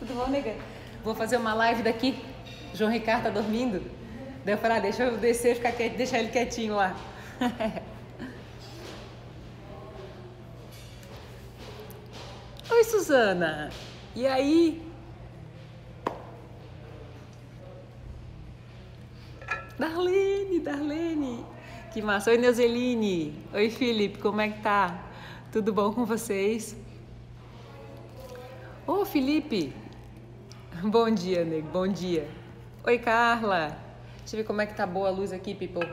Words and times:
Tudo 0.00 0.14
bom, 0.14 0.26
nega? 0.28 0.56
Vou 1.04 1.14
fazer 1.14 1.36
uma 1.36 1.52
live 1.52 1.82
daqui. 1.82 2.24
João 2.72 2.90
Ricardo 2.90 3.24
tá 3.24 3.30
dormindo. 3.30 3.82
Daí 4.46 4.54
eu 4.54 4.58
falei, 4.58 4.78
ah, 4.78 4.80
deixa 4.80 5.02
eu 5.02 5.18
descer, 5.18 5.56
ficar 5.56 5.72
quieto, 5.72 5.98
deixar 5.98 6.20
ele 6.20 6.30
quietinho 6.30 6.74
lá. 6.74 6.96
Oi, 12.70 12.84
Suzana. 12.84 13.68
E 14.16 14.26
aí? 14.26 14.82
Darlene, 19.78 20.60
Darlene. 20.60 21.44
Que 21.92 22.00
massa. 22.00 22.30
Oi, 22.30 22.38
Neuzeline. 22.38 23.34
Oi, 23.52 23.68
Felipe, 23.68 24.18
como 24.18 24.40
é 24.40 24.48
que 24.48 24.62
tá? 24.62 24.98
Tudo 25.52 25.74
bom 25.74 25.92
com 25.92 26.06
vocês? 26.06 26.74
Ô, 28.86 29.04
Felipe. 29.04 29.74
Bom 30.84 31.10
dia, 31.10 31.44
nego. 31.44 31.68
Bom 31.68 31.86
dia. 31.86 32.26
Oi, 32.84 32.98
Carla. 32.98 33.76
Deixa 34.20 34.34
eu 34.34 34.38
ver 34.38 34.44
como 34.44 34.60
é 34.60 34.66
que 34.66 34.74
tá 34.74 34.86
boa 34.86 35.08
a 35.08 35.10
luz 35.10 35.32
aqui, 35.32 35.54
people. 35.54 35.86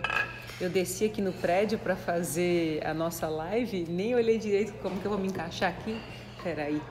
Eu 0.62 0.70
desci 0.70 1.06
aqui 1.06 1.22
no 1.22 1.34
prédio 1.34 1.78
para 1.78 1.96
fazer 1.96 2.82
a 2.86 2.94
nossa 2.94 3.28
live, 3.28 3.86
nem 3.90 4.16
olhei 4.16 4.38
direito 4.38 4.74
como 4.82 5.00
que 5.00 5.06
eu 5.06 5.12
vou 5.12 5.20
me 5.20 5.28
encaixar 5.28 5.70
aqui. 5.70 6.00
Peraí. 6.42 6.82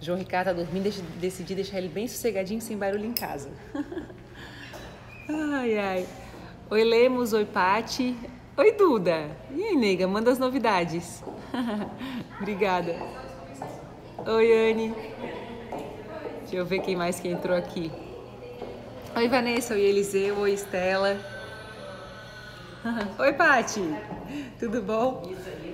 João 0.00 0.18
Ricardo 0.18 0.46
tá 0.46 0.52
dormindo, 0.54 0.90
decidi 1.20 1.54
deixar 1.54 1.78
ele 1.78 1.88
bem 1.88 2.08
sossegadinho, 2.08 2.60
sem 2.60 2.76
barulho 2.76 3.04
em 3.04 3.12
casa. 3.12 3.50
ai, 5.28 5.78
ai. 5.78 6.06
Oi, 6.70 6.84
Lemos. 6.84 7.34
Oi, 7.34 7.44
Pati. 7.44 8.16
Oi, 8.56 8.72
Duda. 8.72 9.30
E 9.54 9.62
aí, 9.62 9.76
nega, 9.76 10.08
manda 10.08 10.30
as 10.30 10.38
novidades. 10.38 11.22
Obrigada. 12.40 12.96
Oi, 14.26 14.70
Anne. 14.70 14.94
Deixa 16.50 16.62
eu 16.62 16.66
ver 16.66 16.80
quem 16.80 16.96
mais 16.96 17.20
que 17.20 17.28
entrou 17.28 17.56
aqui. 17.56 17.92
Oi, 19.14 19.28
Vanessa. 19.28 19.72
Oi, 19.72 19.82
Eliseu. 19.82 20.36
Oi, 20.40 20.52
Estela. 20.52 21.16
Oi, 23.20 23.32
Pati. 23.34 23.80
Tudo 24.58 24.82
bom? 24.82 25.22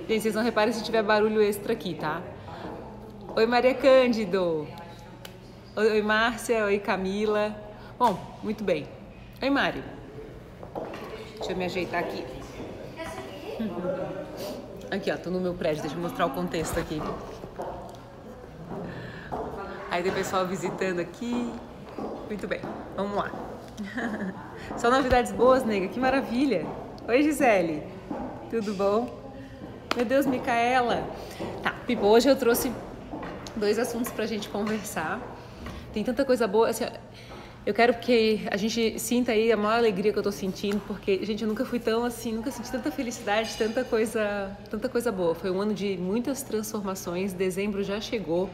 Gente, 0.07 0.21
vocês 0.21 0.35
não 0.35 0.43
reparem 0.43 0.71
se 0.71 0.83
tiver 0.83 1.01
barulho 1.01 1.41
extra 1.41 1.73
aqui, 1.73 1.95
tá? 1.95 2.21
Oi, 3.35 3.47
Maria 3.47 3.73
Cândido. 3.73 4.67
Oi, 5.75 5.99
Márcia. 6.03 6.65
Oi, 6.65 6.77
Camila. 6.77 7.55
Bom, 7.97 8.37
muito 8.43 8.63
bem. 8.63 8.87
Oi, 9.41 9.49
Mário. 9.49 9.83
Deixa 11.37 11.53
eu 11.53 11.57
me 11.57 11.65
ajeitar 11.65 12.01
aqui. 12.01 12.23
Aqui, 14.91 15.11
ó, 15.11 15.17
tô 15.17 15.31
no 15.31 15.41
meu 15.41 15.55
prédio. 15.55 15.81
Deixa 15.81 15.97
eu 15.97 16.01
mostrar 16.03 16.27
o 16.27 16.29
contexto 16.29 16.79
aqui. 16.79 17.01
Aí 19.97 20.03
tem 20.03 20.11
pessoal 20.11 20.45
visitando 20.45 20.99
aqui. 20.99 21.51
Muito 22.27 22.47
bem, 22.47 22.61
vamos 22.95 23.17
lá. 23.17 23.31
Só 24.77 24.91
novidades 24.91 25.31
boas, 25.31 25.65
nega, 25.65 25.87
que 25.87 25.99
maravilha. 25.99 26.67
Oi, 27.07 27.23
Gisele. 27.23 27.81
Tudo 28.47 28.75
bom? 28.75 29.33
Meu 29.95 30.05
Deus, 30.05 30.27
Micaela. 30.27 31.03
Tá, 31.63 31.71
Pipo, 31.87 32.05
hoje 32.05 32.29
eu 32.29 32.35
trouxe 32.35 32.71
dois 33.55 33.79
assuntos 33.79 34.11
pra 34.11 34.27
gente 34.27 34.49
conversar. 34.49 35.19
Tem 35.91 36.03
tanta 36.03 36.23
coisa 36.23 36.47
boa. 36.47 36.69
Assim, 36.69 36.85
eu 37.65 37.73
quero 37.73 37.95
que 37.95 38.45
a 38.51 38.55
gente 38.55 38.99
sinta 38.99 39.31
aí 39.31 39.51
a 39.51 39.57
maior 39.57 39.77
alegria 39.77 40.13
que 40.13 40.19
eu 40.19 40.23
tô 40.23 40.31
sentindo, 40.31 40.79
porque, 40.85 41.25
gente, 41.25 41.41
eu 41.41 41.47
nunca 41.47 41.65
fui 41.65 41.79
tão 41.79 42.05
assim, 42.05 42.33
nunca 42.33 42.51
senti 42.51 42.71
tanta 42.71 42.91
felicidade, 42.91 43.57
tanta 43.57 43.83
coisa, 43.83 44.55
tanta 44.69 44.87
coisa 44.89 45.11
boa. 45.11 45.33
Foi 45.33 45.49
um 45.49 45.59
ano 45.59 45.73
de 45.73 45.97
muitas 45.97 46.43
transformações, 46.43 47.33
dezembro 47.33 47.83
já 47.83 47.99
chegou. 47.99 48.47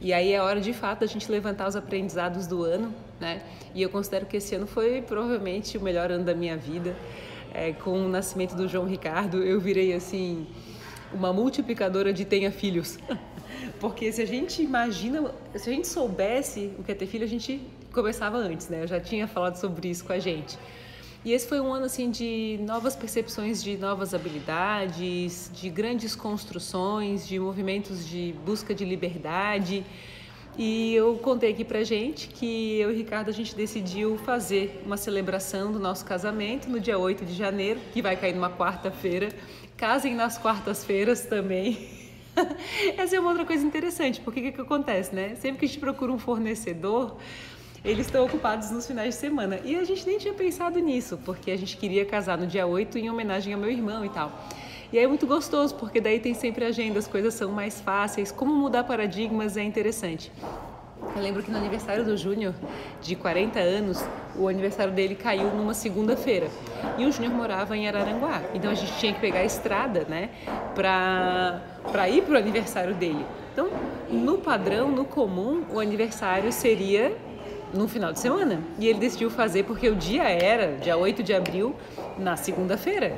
E 0.00 0.14
aí 0.14 0.32
é 0.32 0.40
hora 0.40 0.60
de 0.60 0.72
fato 0.72 1.04
a 1.04 1.06
gente 1.06 1.30
levantar 1.30 1.68
os 1.68 1.76
aprendizados 1.76 2.46
do 2.46 2.64
ano, 2.64 2.94
né? 3.20 3.42
E 3.74 3.82
eu 3.82 3.90
considero 3.90 4.24
que 4.24 4.38
esse 4.38 4.54
ano 4.54 4.66
foi 4.66 5.02
provavelmente 5.02 5.76
o 5.76 5.80
melhor 5.80 6.10
ano 6.10 6.24
da 6.24 6.34
minha 6.34 6.56
vida. 6.56 6.96
É, 7.52 7.72
com 7.72 8.06
o 8.06 8.08
nascimento 8.08 8.54
do 8.54 8.66
João 8.66 8.86
Ricardo, 8.86 9.42
eu 9.42 9.60
virei 9.60 9.92
assim 9.92 10.46
uma 11.12 11.32
multiplicadora 11.32 12.12
de 12.12 12.24
tenha 12.24 12.50
filhos. 12.50 12.98
Porque 13.78 14.10
se 14.12 14.22
a 14.22 14.26
gente 14.26 14.62
imagina, 14.62 15.34
se 15.54 15.68
a 15.68 15.72
gente 15.72 15.86
soubesse 15.86 16.72
o 16.78 16.82
que 16.82 16.92
é 16.92 16.94
ter 16.94 17.06
filho, 17.06 17.24
a 17.24 17.28
gente 17.28 17.60
começava 17.92 18.38
antes, 18.38 18.68
né? 18.68 18.82
Eu 18.82 18.86
já 18.86 19.00
tinha 19.00 19.26
falado 19.26 19.56
sobre 19.56 19.88
isso 19.88 20.04
com 20.04 20.12
a 20.12 20.18
gente. 20.18 20.58
E 21.22 21.32
esse 21.32 21.46
foi 21.46 21.60
um 21.60 21.72
ano 21.74 21.84
assim 21.84 22.10
de 22.10 22.58
novas 22.62 22.96
percepções 22.96 23.62
de 23.62 23.76
novas 23.76 24.14
habilidades, 24.14 25.50
de 25.52 25.68
grandes 25.68 26.14
construções, 26.14 27.28
de 27.28 27.38
movimentos 27.38 28.08
de 28.08 28.34
busca 28.46 28.74
de 28.74 28.86
liberdade. 28.86 29.84
E 30.56 30.94
eu 30.94 31.16
contei 31.16 31.50
aqui 31.50 31.62
pra 31.62 31.84
gente 31.84 32.28
que 32.28 32.80
eu 32.80 32.90
e 32.90 32.96
Ricardo 32.96 33.28
a 33.28 33.32
gente 33.32 33.54
decidiu 33.54 34.16
fazer 34.18 34.82
uma 34.86 34.96
celebração 34.96 35.70
do 35.70 35.78
nosso 35.78 36.06
casamento 36.06 36.70
no 36.70 36.80
dia 36.80 36.98
8 36.98 37.26
de 37.26 37.34
janeiro, 37.34 37.78
que 37.92 38.00
vai 38.00 38.16
cair 38.16 38.34
numa 38.34 38.50
quarta-feira. 38.50 39.28
Casem 39.76 40.14
nas 40.14 40.38
quartas-feiras 40.38 41.26
também. 41.26 41.86
Essa 42.96 43.16
é 43.16 43.20
uma 43.20 43.28
outra 43.28 43.44
coisa 43.44 43.64
interessante, 43.64 44.22
porque 44.22 44.40
o 44.40 44.42
que, 44.44 44.52
que 44.52 44.60
acontece, 44.62 45.14
né? 45.14 45.34
Sempre 45.34 45.60
que 45.60 45.64
a 45.66 45.68
gente 45.68 45.80
procura 45.80 46.12
um 46.12 46.18
fornecedor, 46.18 47.18
eles 47.84 48.06
estão 48.06 48.24
ocupados 48.24 48.70
nos 48.70 48.86
finais 48.86 49.14
de 49.14 49.20
semana. 49.20 49.60
E 49.64 49.76
a 49.76 49.84
gente 49.84 50.06
nem 50.06 50.18
tinha 50.18 50.34
pensado 50.34 50.78
nisso, 50.78 51.18
porque 51.24 51.50
a 51.50 51.56
gente 51.56 51.76
queria 51.76 52.04
casar 52.04 52.36
no 52.36 52.46
dia 52.46 52.66
8 52.66 52.98
em 52.98 53.10
homenagem 53.10 53.54
ao 53.54 53.60
meu 53.60 53.70
irmão 53.70 54.04
e 54.04 54.08
tal. 54.08 54.30
E 54.92 54.98
é 54.98 55.06
muito 55.06 55.26
gostoso, 55.26 55.74
porque 55.76 56.00
daí 56.00 56.18
tem 56.18 56.34
sempre 56.34 56.64
agenda, 56.64 56.98
as 56.98 57.06
coisas 57.06 57.32
são 57.34 57.52
mais 57.52 57.80
fáceis. 57.80 58.32
Como 58.32 58.54
mudar 58.54 58.84
paradigmas 58.84 59.56
é 59.56 59.62
interessante. 59.62 60.32
Eu 61.16 61.22
lembro 61.22 61.42
que 61.42 61.50
no 61.50 61.56
aniversário 61.56 62.04
do 62.04 62.16
Júnior, 62.16 62.54
de 63.00 63.16
40 63.16 63.58
anos, 63.58 64.04
o 64.36 64.48
aniversário 64.48 64.92
dele 64.92 65.14
caiu 65.14 65.48
numa 65.54 65.74
segunda-feira. 65.74 66.48
E 66.98 67.06
o 67.06 67.12
Júnior 67.12 67.32
morava 67.32 67.76
em 67.76 67.88
Araranguá. 67.88 68.42
Então 68.52 68.70
a 68.70 68.74
gente 68.74 68.92
tinha 68.98 69.12
que 69.12 69.20
pegar 69.20 69.40
a 69.40 69.44
estrada, 69.44 70.04
né, 70.08 70.30
pra, 70.74 71.62
pra 71.90 72.08
ir 72.08 72.22
pro 72.22 72.36
aniversário 72.36 72.94
dele. 72.94 73.24
Então, 73.52 73.68
no 74.10 74.38
padrão, 74.38 74.90
no 74.90 75.04
comum, 75.04 75.64
o 75.72 75.80
aniversário 75.80 76.52
seria 76.52 77.16
no 77.72 77.88
final 77.88 78.12
de 78.12 78.20
semana. 78.20 78.60
E 78.78 78.86
ele 78.86 78.98
decidiu 78.98 79.30
fazer 79.30 79.64
porque 79.64 79.88
o 79.88 79.94
dia 79.94 80.24
era, 80.28 80.76
dia 80.78 80.96
8 80.96 81.22
de 81.22 81.32
abril, 81.32 81.74
na 82.18 82.36
segunda-feira. 82.36 83.16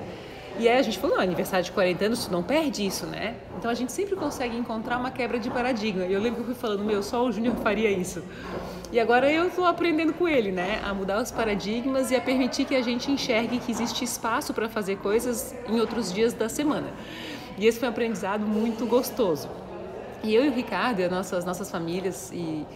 E 0.58 0.68
aí 0.68 0.78
a 0.78 0.82
gente 0.82 0.98
falou, 0.98 1.16
não, 1.16 1.22
aniversário 1.22 1.64
de 1.64 1.72
40 1.72 2.04
anos, 2.04 2.26
tu 2.26 2.32
não 2.32 2.42
perde 2.42 2.86
isso, 2.86 3.06
né? 3.06 3.36
Então 3.58 3.70
a 3.70 3.74
gente 3.74 3.90
sempre 3.90 4.14
consegue 4.14 4.56
encontrar 4.56 4.98
uma 4.98 5.10
quebra 5.10 5.38
de 5.38 5.48
paradigma. 5.48 6.04
E 6.04 6.12
eu 6.12 6.20
lembro 6.20 6.44
que 6.44 6.50
eu 6.50 6.54
fui 6.54 6.54
falando, 6.54 6.84
meu, 6.84 7.02
só 7.02 7.24
o 7.24 7.32
Júnior 7.32 7.56
faria 7.56 7.90
isso. 7.90 8.22
E 8.92 9.00
agora 9.00 9.32
eu 9.32 9.46
estou 9.46 9.64
aprendendo 9.64 10.12
com 10.12 10.28
ele, 10.28 10.52
né? 10.52 10.82
A 10.84 10.92
mudar 10.92 11.22
os 11.22 11.30
paradigmas 11.30 12.10
e 12.10 12.16
a 12.16 12.20
permitir 12.20 12.66
que 12.66 12.74
a 12.74 12.82
gente 12.82 13.10
enxergue 13.10 13.58
que 13.58 13.72
existe 13.72 14.04
espaço 14.04 14.52
para 14.52 14.68
fazer 14.68 14.96
coisas 14.98 15.54
em 15.66 15.80
outros 15.80 16.12
dias 16.12 16.34
da 16.34 16.50
semana. 16.50 16.88
E 17.56 17.66
esse 17.66 17.78
foi 17.78 17.88
um 17.88 17.90
aprendizado 17.90 18.46
muito 18.46 18.84
gostoso. 18.84 19.48
E 20.22 20.34
eu 20.34 20.44
e 20.44 20.48
o 20.48 20.52
Ricardo, 20.52 21.00
as 21.00 21.10
nossas, 21.10 21.44
nossas 21.44 21.70
famílias 21.70 22.30
e 22.30 22.66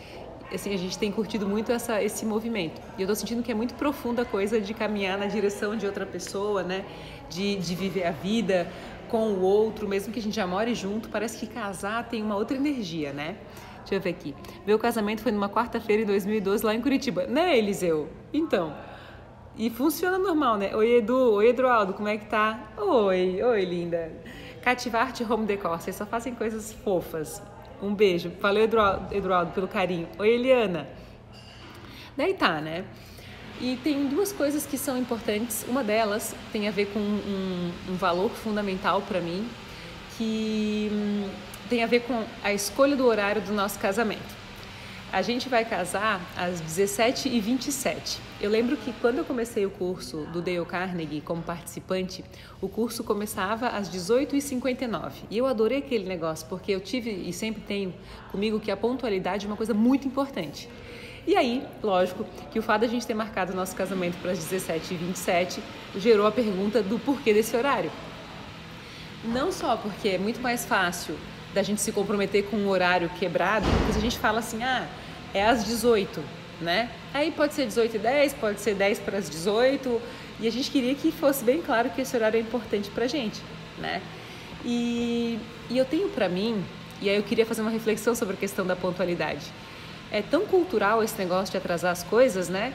assim, 0.55 0.73
a 0.73 0.77
gente 0.77 0.99
tem 0.99 1.11
curtido 1.11 1.47
muito 1.49 1.73
essa, 1.73 2.03
esse 2.03 2.25
movimento. 2.25 2.81
E 2.97 3.03
eu 3.03 3.05
estou 3.05 3.17
sentindo 3.17 3.43
que 3.43 3.51
é 3.51 3.55
muito 3.55 3.75
profunda 3.75 4.23
a 4.23 4.25
coisa 4.25 4.61
de 4.61 4.73
caminhar 4.73 5.19
na 5.19 5.27
direção 5.27 5.77
de 5.77 5.87
outra 5.87 6.07
pessoa, 6.07 6.62
né? 6.62 6.84
De, 7.29 7.57
de 7.57 7.75
viver 7.75 8.05
a 8.05 8.12
vida 8.12 8.71
com 9.09 9.33
o 9.33 9.41
outro, 9.41 9.89
mesmo 9.89 10.12
que 10.12 10.19
a 10.19 10.23
gente 10.23 10.37
já 10.37 10.47
more 10.47 10.75
junto. 10.75 11.09
Parece 11.09 11.39
que 11.39 11.47
casar 11.47 12.09
tem 12.09 12.23
uma 12.23 12.37
outra 12.37 12.57
energia, 12.57 13.12
né? 13.12 13.37
Deixa 13.79 13.95
eu 13.95 14.01
ver 14.01 14.11
aqui. 14.11 14.34
Meu 14.67 14.79
casamento 14.79 15.23
foi 15.23 15.33
numa 15.33 15.49
quarta-feira 15.49 16.03
em 16.03 16.07
2012 16.07 16.65
lá 16.65 16.75
em 16.75 16.81
Curitiba. 16.81 17.27
Né, 17.27 17.57
Eliseu? 17.57 18.09
Então. 18.33 18.75
E 19.57 19.71
funciona 19.71 20.19
normal, 20.19 20.57
né? 20.59 20.75
Oi, 20.75 20.97
Edu. 20.97 21.34
Oi, 21.34 21.49
Eduardo. 21.49 21.95
Como 21.95 22.09
é 22.09 22.17
que 22.17 22.27
tá? 22.27 22.73
Oi, 22.77 23.43
oi, 23.43 23.65
linda. 23.65 24.13
Cativarte 24.61 25.25
Home 25.25 25.47
Decor. 25.47 25.81
Vocês 25.81 25.97
só 25.97 26.05
fazem 26.05 26.34
coisas 26.34 26.73
fofas. 26.73 27.41
Um 27.83 27.95
beijo. 27.95 28.33
Valeu, 28.41 28.69
Eduardo, 29.11 29.53
pelo 29.53 29.69
carinho. 29.69 30.09
Oi, 30.19 30.28
Eliana. 30.28 30.89
Daí 32.17 32.34
tá, 32.34 32.61
né? 32.61 32.84
E 33.61 33.77
tem 33.83 34.07
duas 34.07 34.33
coisas 34.33 34.67
que 34.67 34.77
são 34.77 34.99
importantes. 34.99 35.65
Uma 35.69 35.83
delas 35.83 36.34
tem 36.53 36.69
a 36.69 36.71
ver 36.71 36.87
com 36.87 36.99
um, 36.99 37.73
um 37.89 37.95
valor 37.95 38.31
fundamental 38.31 39.03
para 39.03 39.21
mim, 39.21 39.49
que 40.17 40.91
hum, 40.93 41.28
tem 41.69 41.83
a 41.83 41.87
ver 41.87 42.01
com 42.01 42.25
a 42.43 42.53
escolha 42.53 42.97
do 42.97 43.07
horário 43.07 43.41
do 43.43 43.53
nosso 43.53 43.79
casamento. 43.79 44.46
A 45.13 45.23
gente 45.23 45.49
vai 45.49 45.65
casar 45.65 46.21
às 46.37 46.61
17h27. 46.61 48.19
Eu 48.41 48.51
lembro 48.51 48.77
que 48.77 48.93
quando 49.01 49.19
eu 49.19 49.25
comecei 49.25 49.65
o 49.65 49.71
curso 49.71 50.27
do 50.33 50.43
Dale 50.43 50.65
Carnegie 50.67 51.21
como 51.21 51.43
participante, 51.43 52.25
o 52.61 52.69
curso 52.69 53.05
começava 53.05 53.69
às 53.69 53.89
18h59. 53.89 55.13
E 55.31 55.39
eu 55.39 55.47
adorei 55.47 55.79
aquele 55.79 56.05
negócio, 56.05 56.47
porque 56.49 56.73
eu 56.73 56.81
tive 56.81 57.11
e 57.11 57.33
sempre 57.33 57.63
tenho 57.63 57.95
comigo 58.33 58.59
que 58.59 58.71
a 58.71 58.77
pontualidade 58.77 59.47
é 59.47 59.49
uma 59.49 59.57
coisa 59.57 59.73
muito 59.73 60.09
importante. 60.09 60.69
E 61.27 61.37
aí, 61.37 61.65
lógico, 61.83 62.27
que 62.51 62.59
o 62.59 62.63
fato 62.63 62.81
de 62.81 62.87
a 62.87 62.91
gente 62.91 63.07
ter 63.07 63.15
marcado 63.15 63.53
o 63.53 63.57
nosso 63.57 63.75
casamento 63.75 64.17
para 64.21 64.33
as 64.33 64.39
17h27 64.41 65.61
gerou 65.97 66.27
a 66.27 66.33
pergunta 66.33 66.83
do 66.83 66.99
porquê 66.99 67.33
desse 67.33 67.57
horário. 67.57 67.91
Não 69.25 69.51
só 69.51 69.77
porque 69.77 70.11
é 70.11 70.19
muito 70.19 70.41
mais 70.41 70.65
fácil 70.65 71.17
da 71.57 71.63
gente 71.63 71.81
se 71.81 71.91
comprometer 71.91 72.45
com 72.45 72.57
um 72.59 72.69
horário 72.69 73.09
quebrado, 73.19 73.67
porque 73.87 73.99
a 73.99 74.01
gente 74.03 74.19
fala 74.19 74.41
assim, 74.41 74.63
ah, 74.63 74.87
é 75.33 75.43
às 75.43 75.65
18, 75.65 76.23
né? 76.61 76.91
Aí 77.15 77.33
pode 77.33 77.55
ser 77.55 77.65
18 77.65 77.97
e 77.97 77.99
10, 77.99 78.35
pode 78.35 78.61
ser 78.61 78.75
10 78.75 78.99
para 78.99 79.17
as 79.17 79.31
18, 79.31 80.03
e 80.39 80.47
a 80.47 80.53
gente 80.53 80.71
queria 80.71 80.95
que 80.95 81.11
fosse 81.11 81.43
bem 81.43 81.63
claro 81.63 81.89
que 81.89 82.03
esse 82.03 82.15
horário 82.15 82.37
é 82.37 82.41
importante 82.43 82.91
pra 82.91 83.07
gente, 83.07 83.41
né? 83.79 84.03
E, 84.67 85.39
e 85.71 85.79
eu 85.79 85.87
tenho 85.87 86.11
para 86.11 86.29
mim, 86.29 86.63
e 87.01 87.09
aí 87.09 87.17
eu 87.17 87.23
queria 87.23 87.47
fazer 87.47 87.63
uma 87.63 87.71
reflexão 87.71 88.15
sobre 88.15 88.35
a 88.35 88.37
questão 88.37 88.67
da 88.67 88.77
pontualidade. 88.77 89.47
É 90.13 90.21
tão 90.21 90.45
cultural 90.45 91.03
esse 91.03 91.19
negócio 91.19 91.53
de 91.53 91.57
atrasar 91.57 91.91
as 91.91 92.03
coisas, 92.03 92.51
né? 92.51 92.75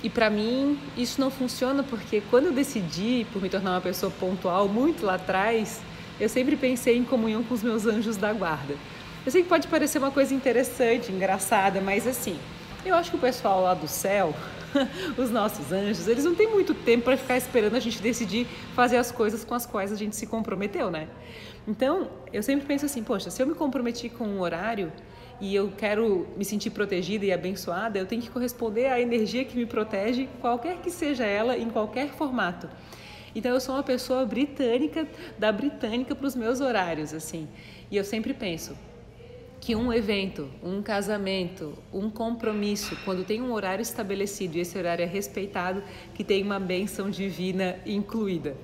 E 0.00 0.08
para 0.08 0.30
mim 0.30 0.78
isso 0.96 1.20
não 1.20 1.30
funciona 1.30 1.82
porque 1.82 2.22
quando 2.30 2.46
eu 2.46 2.52
decidi 2.52 3.26
por 3.32 3.42
me 3.42 3.48
tornar 3.48 3.72
uma 3.72 3.80
pessoa 3.80 4.12
pontual 4.12 4.68
muito 4.68 5.04
lá 5.04 5.16
atrás, 5.16 5.80
eu 6.20 6.28
sempre 6.28 6.56
pensei 6.56 6.96
em 6.96 7.04
comunhão 7.04 7.42
com 7.42 7.54
os 7.54 7.62
meus 7.62 7.86
anjos 7.86 8.16
da 8.16 8.32
guarda. 8.32 8.74
Eu 9.24 9.30
sei 9.30 9.42
que 9.42 9.48
pode 9.48 9.68
parecer 9.68 9.98
uma 9.98 10.10
coisa 10.10 10.34
interessante, 10.34 11.12
engraçada, 11.12 11.80
mas 11.80 12.06
assim, 12.06 12.36
eu 12.84 12.94
acho 12.94 13.10
que 13.10 13.16
o 13.16 13.20
pessoal 13.20 13.62
lá 13.62 13.74
do 13.74 13.86
céu, 13.86 14.34
os 15.16 15.30
nossos 15.30 15.70
anjos, 15.72 16.08
eles 16.08 16.24
não 16.24 16.34
têm 16.34 16.48
muito 16.48 16.74
tempo 16.74 17.04
para 17.04 17.16
ficar 17.16 17.36
esperando 17.36 17.76
a 17.76 17.80
gente 17.80 18.02
decidir 18.02 18.46
fazer 18.74 18.96
as 18.96 19.12
coisas 19.12 19.44
com 19.44 19.54
as 19.54 19.64
quais 19.64 19.92
a 19.92 19.96
gente 19.96 20.16
se 20.16 20.26
comprometeu, 20.26 20.90
né? 20.90 21.08
Então, 21.66 22.10
eu 22.32 22.42
sempre 22.42 22.66
penso 22.66 22.86
assim, 22.86 23.02
poxa, 23.04 23.30
se 23.30 23.40
eu 23.40 23.46
me 23.46 23.54
comprometi 23.54 24.08
com 24.08 24.24
um 24.24 24.40
horário 24.40 24.90
e 25.40 25.54
eu 25.54 25.72
quero 25.76 26.26
me 26.36 26.44
sentir 26.44 26.70
protegida 26.70 27.24
e 27.24 27.32
abençoada, 27.32 27.98
eu 27.98 28.06
tenho 28.06 28.22
que 28.22 28.30
corresponder 28.30 28.86
à 28.86 29.00
energia 29.00 29.44
que 29.44 29.56
me 29.56 29.66
protege, 29.66 30.28
qualquer 30.40 30.78
que 30.78 30.90
seja 30.90 31.24
ela, 31.24 31.56
em 31.56 31.70
qualquer 31.70 32.08
formato. 32.08 32.68
Então 33.34 33.52
eu 33.52 33.60
sou 33.60 33.74
uma 33.74 33.82
pessoa 33.82 34.24
britânica, 34.26 35.06
da 35.38 35.50
britânica 35.50 36.14
para 36.14 36.26
os 36.26 36.34
meus 36.34 36.60
horários, 36.60 37.14
assim. 37.14 37.48
E 37.90 37.96
eu 37.96 38.04
sempre 38.04 38.34
penso, 38.34 38.76
que 39.62 39.76
um 39.76 39.92
evento, 39.92 40.50
um 40.60 40.82
casamento, 40.82 41.78
um 41.92 42.10
compromisso, 42.10 42.96
quando 43.04 43.24
tem 43.24 43.40
um 43.40 43.52
horário 43.52 43.80
estabelecido 43.80 44.56
e 44.56 44.60
esse 44.60 44.76
horário 44.76 45.04
é 45.04 45.06
respeitado, 45.06 45.84
que 46.14 46.24
tem 46.24 46.42
uma 46.42 46.58
benção 46.58 47.08
divina 47.08 47.76
incluída. 47.86 48.56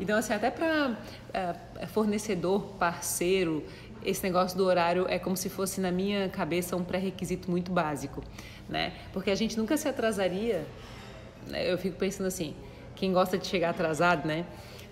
Então, 0.00 0.18
assim, 0.18 0.32
até 0.32 0.50
para 0.50 0.98
é, 1.32 1.86
fornecedor, 1.86 2.62
parceiro, 2.80 3.64
esse 4.04 4.24
negócio 4.24 4.58
do 4.58 4.64
horário 4.64 5.06
é 5.08 5.20
como 5.20 5.36
se 5.36 5.48
fosse 5.48 5.80
na 5.80 5.92
minha 5.92 6.28
cabeça 6.28 6.74
um 6.74 6.82
pré-requisito 6.82 7.48
muito 7.48 7.70
básico, 7.70 8.20
né? 8.68 8.92
Porque 9.12 9.30
a 9.30 9.36
gente 9.36 9.56
nunca 9.56 9.76
se 9.76 9.88
atrasaria. 9.88 10.66
Né? 11.46 11.72
Eu 11.72 11.78
fico 11.78 11.96
pensando 11.96 12.26
assim, 12.26 12.56
quem 13.00 13.12
gosta 13.14 13.38
de 13.38 13.46
chegar 13.46 13.70
atrasado, 13.70 14.28
né? 14.28 14.44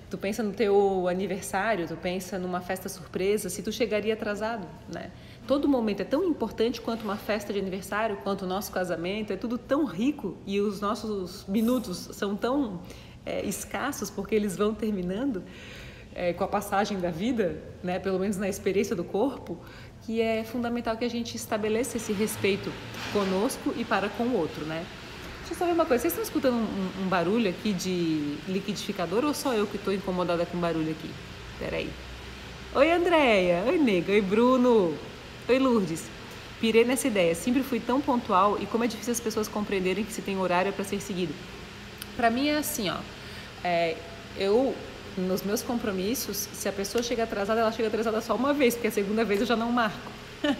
Tu 0.08 0.16
pensa 0.16 0.42
no 0.42 0.52
teu 0.52 1.06
aniversário, 1.06 1.86
tu 1.86 1.94
pensa 1.94 2.38
numa 2.38 2.62
festa 2.62 2.88
surpresa, 2.88 3.50
se 3.50 3.62
tu 3.62 3.70
chegaria 3.70 4.14
atrasado, 4.14 4.66
né? 4.88 5.10
todo 5.46 5.66
momento 5.66 6.00
é 6.00 6.04
tão 6.04 6.24
importante 6.24 6.78
quanto 6.78 7.02
uma 7.04 7.16
festa 7.16 7.54
de 7.54 7.58
aniversário, 7.58 8.18
quanto 8.18 8.42
o 8.42 8.46
nosso 8.46 8.70
casamento, 8.70 9.32
é 9.32 9.36
tudo 9.36 9.56
tão 9.56 9.86
rico 9.86 10.36
e 10.46 10.60
os 10.60 10.78
nossos 10.78 11.46
minutos 11.46 12.10
são 12.12 12.36
tão 12.36 12.80
é, 13.24 13.44
escassos 13.46 14.10
porque 14.10 14.34
eles 14.34 14.56
vão 14.56 14.74
terminando 14.74 15.42
é, 16.14 16.34
com 16.34 16.44
a 16.44 16.48
passagem 16.48 17.00
da 17.00 17.10
vida, 17.10 17.62
né, 17.82 17.98
pelo 17.98 18.18
menos 18.18 18.36
na 18.36 18.48
experiência 18.48 18.94
do 18.94 19.04
corpo, 19.04 19.58
que 20.02 20.20
é 20.20 20.44
fundamental 20.44 20.96
que 20.98 21.04
a 21.04 21.10
gente 21.10 21.34
estabeleça 21.34 21.96
esse 21.96 22.12
respeito 22.12 22.70
conosco 23.12 23.72
e 23.76 23.84
para 23.84 24.08
com 24.10 24.24
o 24.24 24.36
outro, 24.36 24.66
né? 24.66 24.84
Deixa 25.48 25.64
eu 25.64 25.66
saber 25.66 25.80
uma 25.80 25.86
coisa, 25.86 26.02
vocês 26.02 26.12
estão 26.12 26.24
escutando 26.24 26.56
um, 26.56 27.04
um 27.04 27.08
barulho 27.08 27.48
aqui 27.48 27.72
de 27.72 28.36
liquidificador 28.46 29.24
ou 29.24 29.32
só 29.32 29.54
eu 29.54 29.66
que 29.66 29.76
estou 29.76 29.94
incomodada 29.94 30.44
com 30.44 30.58
barulho 30.58 30.90
aqui? 30.90 31.10
Peraí. 31.58 31.88
Oi, 32.74 32.92
Andréia. 32.92 33.64
Oi, 33.66 33.78
nega. 33.78 34.12
Oi, 34.12 34.20
Bruno. 34.20 34.94
Oi, 35.48 35.58
Lourdes. 35.58 36.04
Pirei 36.60 36.84
nessa 36.84 37.08
ideia. 37.08 37.34
Sempre 37.34 37.62
fui 37.62 37.80
tão 37.80 37.98
pontual 37.98 38.58
e 38.60 38.66
como 38.66 38.84
é 38.84 38.86
difícil 38.86 39.10
as 39.10 39.20
pessoas 39.20 39.48
compreenderem 39.48 40.04
que 40.04 40.12
se 40.12 40.20
tem 40.20 40.38
horário 40.38 40.70
para 40.70 40.84
ser 40.84 41.00
seguido. 41.00 41.32
Para 42.14 42.28
mim 42.28 42.48
é 42.48 42.58
assim, 42.58 42.90
ó. 42.90 42.98
É, 43.64 43.96
eu 44.36 44.74
nos 45.16 45.42
meus 45.42 45.62
compromissos, 45.62 46.46
se 46.52 46.68
a 46.68 46.72
pessoa 46.72 47.02
chega 47.02 47.22
atrasada, 47.22 47.62
ela 47.62 47.72
chega 47.72 47.88
atrasada 47.88 48.20
só 48.20 48.34
uma 48.34 48.52
vez, 48.52 48.74
porque 48.74 48.88
a 48.88 48.92
segunda 48.92 49.24
vez 49.24 49.40
eu 49.40 49.46
já 49.46 49.56
não 49.56 49.72
marco. 49.72 50.12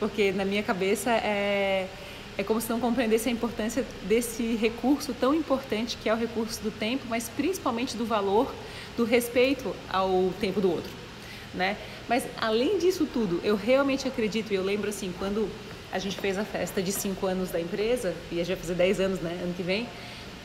porque 0.00 0.32
na 0.32 0.46
minha 0.46 0.62
cabeça 0.62 1.10
é 1.10 1.86
é 2.38 2.44
como 2.44 2.60
se 2.60 2.68
não 2.68 2.78
compreendesse 2.78 3.28
a 3.28 3.32
importância 3.32 3.84
desse 4.02 4.56
recurso 4.56 5.14
tão 5.14 5.34
importante 5.34 5.96
que 6.02 6.08
é 6.08 6.14
o 6.14 6.16
recurso 6.16 6.62
do 6.62 6.70
tempo, 6.70 7.04
mas 7.08 7.28
principalmente 7.28 7.96
do 7.96 8.04
valor 8.04 8.52
do 8.96 9.04
respeito 9.04 9.74
ao 9.90 10.32
tempo 10.40 10.60
do 10.60 10.70
outro 10.70 11.06
né? 11.56 11.76
Mas 12.08 12.24
além 12.36 12.78
disso 12.78 13.08
tudo, 13.12 13.40
eu 13.42 13.56
realmente 13.56 14.06
acredito, 14.06 14.52
e 14.52 14.54
eu 14.54 14.62
lembro 14.62 14.90
assim, 14.90 15.12
quando 15.18 15.48
a 15.90 15.98
gente 15.98 16.16
fez 16.18 16.38
a 16.38 16.44
festa 16.44 16.82
de 16.82 16.92
5 16.92 17.26
anos 17.26 17.50
da 17.50 17.60
empresa, 17.60 18.14
e 18.30 18.36
a 18.36 18.44
gente 18.44 18.48
vai 18.48 18.56
fazer 18.56 18.74
10 18.74 19.00
anos, 19.00 19.20
né, 19.20 19.38
ano 19.42 19.54
que 19.54 19.62
vem, 19.62 19.88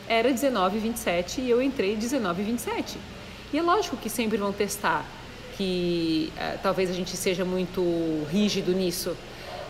era 0.08 0.32
19 0.32 0.78
27 0.78 1.40
e 1.42 1.50
eu 1.50 1.62
entrei 1.62 1.94
19 1.94 2.42
27. 2.42 2.98
E 3.52 3.58
é 3.58 3.62
lógico 3.62 3.96
que 3.96 4.08
sempre 4.08 4.36
vão 4.38 4.52
testar, 4.52 5.06
que 5.56 6.32
uh, 6.36 6.58
talvez 6.62 6.90
a 6.90 6.94
gente 6.94 7.16
seja 7.16 7.44
muito 7.44 7.82
rígido 8.30 8.72
nisso, 8.72 9.16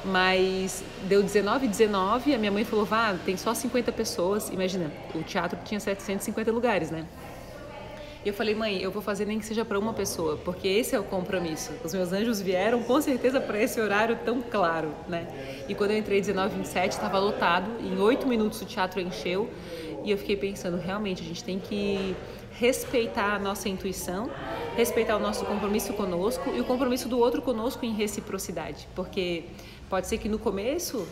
mas 0.05 0.83
deu 1.05 1.23
19 1.23 1.69
19, 1.69 2.35
a 2.35 2.39
minha 2.39 2.51
mãe 2.51 2.65
falou, 2.65 2.85
vá, 2.85 3.15
tem 3.25 3.37
só 3.37 3.55
50 3.55 3.93
pessoas, 3.93 4.49
imagina, 4.49 4.91
o 5.15 5.23
teatro 5.23 5.59
tinha 5.65 5.79
750 5.79 6.51
lugares, 6.51 6.91
né? 6.91 7.05
E 8.25 8.29
eu 8.29 8.35
falei, 8.35 8.55
mãe, 8.55 8.81
eu 8.81 8.91
vou 8.91 9.03
fazer 9.03 9.25
nem 9.25 9.41
que 9.41 9.45
seja 9.45 9.65
para 9.65 9.77
uma 9.77 9.93
pessoa, 9.93 10.37
porque 10.45 10.69
esse 10.69 10.95
é 10.95 11.01
o 11.01 11.03
compromisso. 11.03 11.73
Os 11.83 11.93
meus 11.93 12.13
anjos 12.13 12.41
vieram 12.41 12.81
com 12.85 13.01
certeza 13.01 13.41
para 13.41 13.61
esse 13.61 13.81
horário 13.81 14.17
tão 14.25 14.41
claro, 14.41 14.95
né? 15.09 15.27
E 15.69 15.75
quando 15.75 15.91
eu 15.91 15.99
entrei 15.99 16.21
19, 16.21 16.57
27, 16.57 16.93
estava 16.93 17.19
lotado, 17.19 17.69
em 17.81 17.99
oito 17.99 18.29
minutos 18.29 18.63
o 18.63 18.65
teatro 18.65 19.01
encheu, 19.01 19.51
e 20.05 20.11
eu 20.13 20.19
fiquei 20.19 20.37
pensando, 20.37 20.77
realmente, 20.77 21.21
a 21.21 21.25
gente 21.25 21.43
tem 21.43 21.59
que 21.59 22.15
respeitar 22.53 23.35
a 23.35 23.39
nossa 23.41 23.69
intuição, 23.69 24.31
respeitar 24.77 25.17
o 25.17 25.21
nosso 25.21 25.45
compromisso 25.45 25.93
conosco 25.93 26.49
e 26.55 26.61
o 26.61 26.65
compromisso 26.65 27.09
do 27.09 27.19
outro 27.19 27.43
conosco 27.43 27.85
em 27.85 27.93
reciprocidade, 27.93 28.89
porque 28.95 29.45
pode 29.91 30.07
ser 30.07 30.19
que 30.19 30.29
no 30.29 30.39
começo 30.39 31.07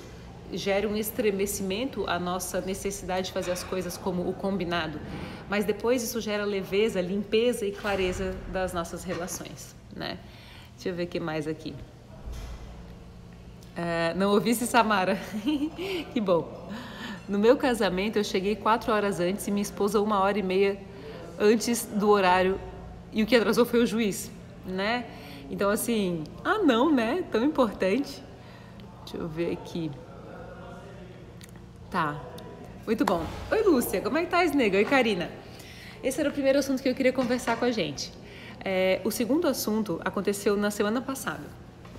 gere 0.53 0.87
um 0.87 0.97
estremecimento 0.97 2.05
a 2.09 2.19
nossa 2.19 2.61
necessidade 2.61 3.29
de 3.29 3.33
fazer 3.33 3.51
as 3.51 3.63
coisas 3.63 3.97
como 3.97 4.29
o 4.29 4.33
combinado, 4.33 5.01
mas 5.49 5.65
depois 5.65 6.03
isso 6.03 6.21
gera 6.21 6.45
leveza, 6.45 7.01
limpeza 7.01 7.67
e 7.67 7.73
clareza 7.73 8.37
das 8.53 8.73
nossas 8.73 9.05
relações, 9.05 9.75
né? 9.95 10.19
Deixa 10.75 10.89
eu 10.89 10.95
ver 10.95 11.05
o 11.05 11.07
que 11.07 11.21
mais 11.21 11.47
aqui. 11.47 11.75
Uh, 13.77 14.17
não 14.17 14.31
ouvisse 14.31 14.67
Samara? 14.67 15.19
que 16.13 16.21
bom. 16.21 16.69
No 17.29 17.39
meu 17.39 17.57
casamento 17.57 18.17
eu 18.17 18.25
cheguei 18.25 18.57
quatro 18.57 18.93
horas 18.93 19.21
antes 19.21 19.47
e 19.47 19.51
minha 19.51 19.63
esposa 19.63 20.01
uma 20.01 20.19
hora 20.21 20.39
e 20.39 20.43
meia 20.43 20.79
antes 21.39 21.85
do 21.87 22.09
horário 22.09 22.61
e 23.13 23.23
o 23.23 23.27
que 23.27 23.37
atrasou 23.37 23.65
foi 23.65 23.83
o 23.83 23.87
juiz, 23.87 24.31
né? 24.67 25.07
Então 25.51 25.71
assim, 25.71 26.25
ah 26.45 26.59
não, 26.59 26.93
né? 26.93 27.25
Tão 27.31 27.45
importante. 27.45 28.23
Deixa 29.05 29.17
eu 29.17 29.29
ver 29.29 29.53
aqui. 29.53 29.91
Tá. 31.91 32.21
Muito 32.87 33.05
bom. 33.05 33.27
Oi, 33.51 33.63
Lúcia. 33.63 34.01
Como 34.01 34.17
é 34.17 34.25
que 34.25 34.31
tá, 34.31 34.45
nega? 34.45 34.79
Oi, 34.79 34.85
Karina. 34.85 35.29
Esse 36.05 36.21
era 36.21 36.29
o 36.29 36.33
primeiro 36.33 36.61
assunto 36.61 36.81
que 36.81 36.89
eu 36.89 36.95
queria 36.95 37.13
conversar 37.13 37.57
com 37.57 37.65
a 37.65 37.73
gente. 37.73 38.13
É, 38.65 39.01
o 39.05 39.11
segundo 39.11 39.49
assunto 39.49 40.01
aconteceu 40.05 40.57
na 40.57 40.71
semana 40.71 41.01
passada. 41.01 41.43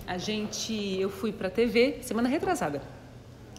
A 0.08 0.18
gente, 0.18 0.98
eu 0.98 1.10
fui 1.10 1.34
para 1.34 1.50
TV, 1.50 1.98
semana 2.04 2.30
retrasada. 2.30 2.82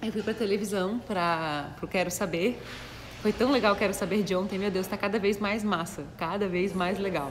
Eu 0.03 0.11
fui 0.11 0.23
para 0.23 0.33
televisão 0.33 0.99
para 1.01 1.77
o 1.83 1.87
Quero 1.87 2.11
Saber. 2.11 2.59
Foi 3.21 3.33
tão 3.33 3.53
legal 3.53 3.77
Quero 3.77 3.93
Saber 3.93 4.23
de 4.23 4.35
ontem, 4.35 4.59
meu 4.59 4.71
Deus, 4.71 4.87
está 4.87 4.97
cada 4.97 5.19
vez 5.19 5.39
mais 5.39 5.63
massa, 5.63 6.03
cada 6.17 6.49
vez 6.49 6.73
mais 6.73 6.99
legal. 6.99 7.31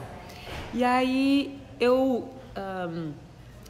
E 0.72 0.84
aí 0.84 1.60
eu 1.80 2.32
um, 2.88 3.12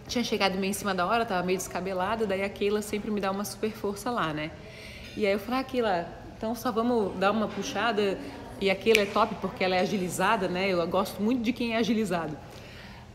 tinha 0.07 0.23
chegado 0.23 0.59
meio 0.59 0.71
em 0.71 0.75
cima 0.75 0.95
da 0.95 1.07
hora, 1.07 1.25
tava 1.25 1.43
meio 1.43 1.59
descabelada, 1.59 2.27
daí 2.27 2.43
a 2.43 2.49
Keila 2.49 2.83
sempre 2.83 3.11
me 3.11 3.21
dá 3.21 3.31
uma 3.31 3.45
super 3.45 3.73
força 3.73 4.11
lá, 4.11 4.33
né? 4.33 4.51
E 5.17 5.27
aí 5.27 5.33
eu 5.33 5.39
falei, 5.39 5.59
ah, 5.59 5.63
Aquila, 5.63 6.09
então 6.37 6.55
só 6.55 6.73
vamos 6.73 7.17
dar 7.19 7.31
uma 7.31 7.49
puxada. 7.49 8.19
E 8.61 8.71
aquilo 8.71 9.01
é 9.01 9.07
top 9.07 9.35
porque 9.41 9.65
ela 9.65 9.75
é 9.75 9.81
agilizada, 9.81 10.49
né? 10.49 10.69
Eu 10.69 10.87
gosto 10.87 11.21
muito 11.21 11.43
de 11.43 11.53
quem 11.53 11.75
é 11.75 11.79
agilizado. 11.79 12.37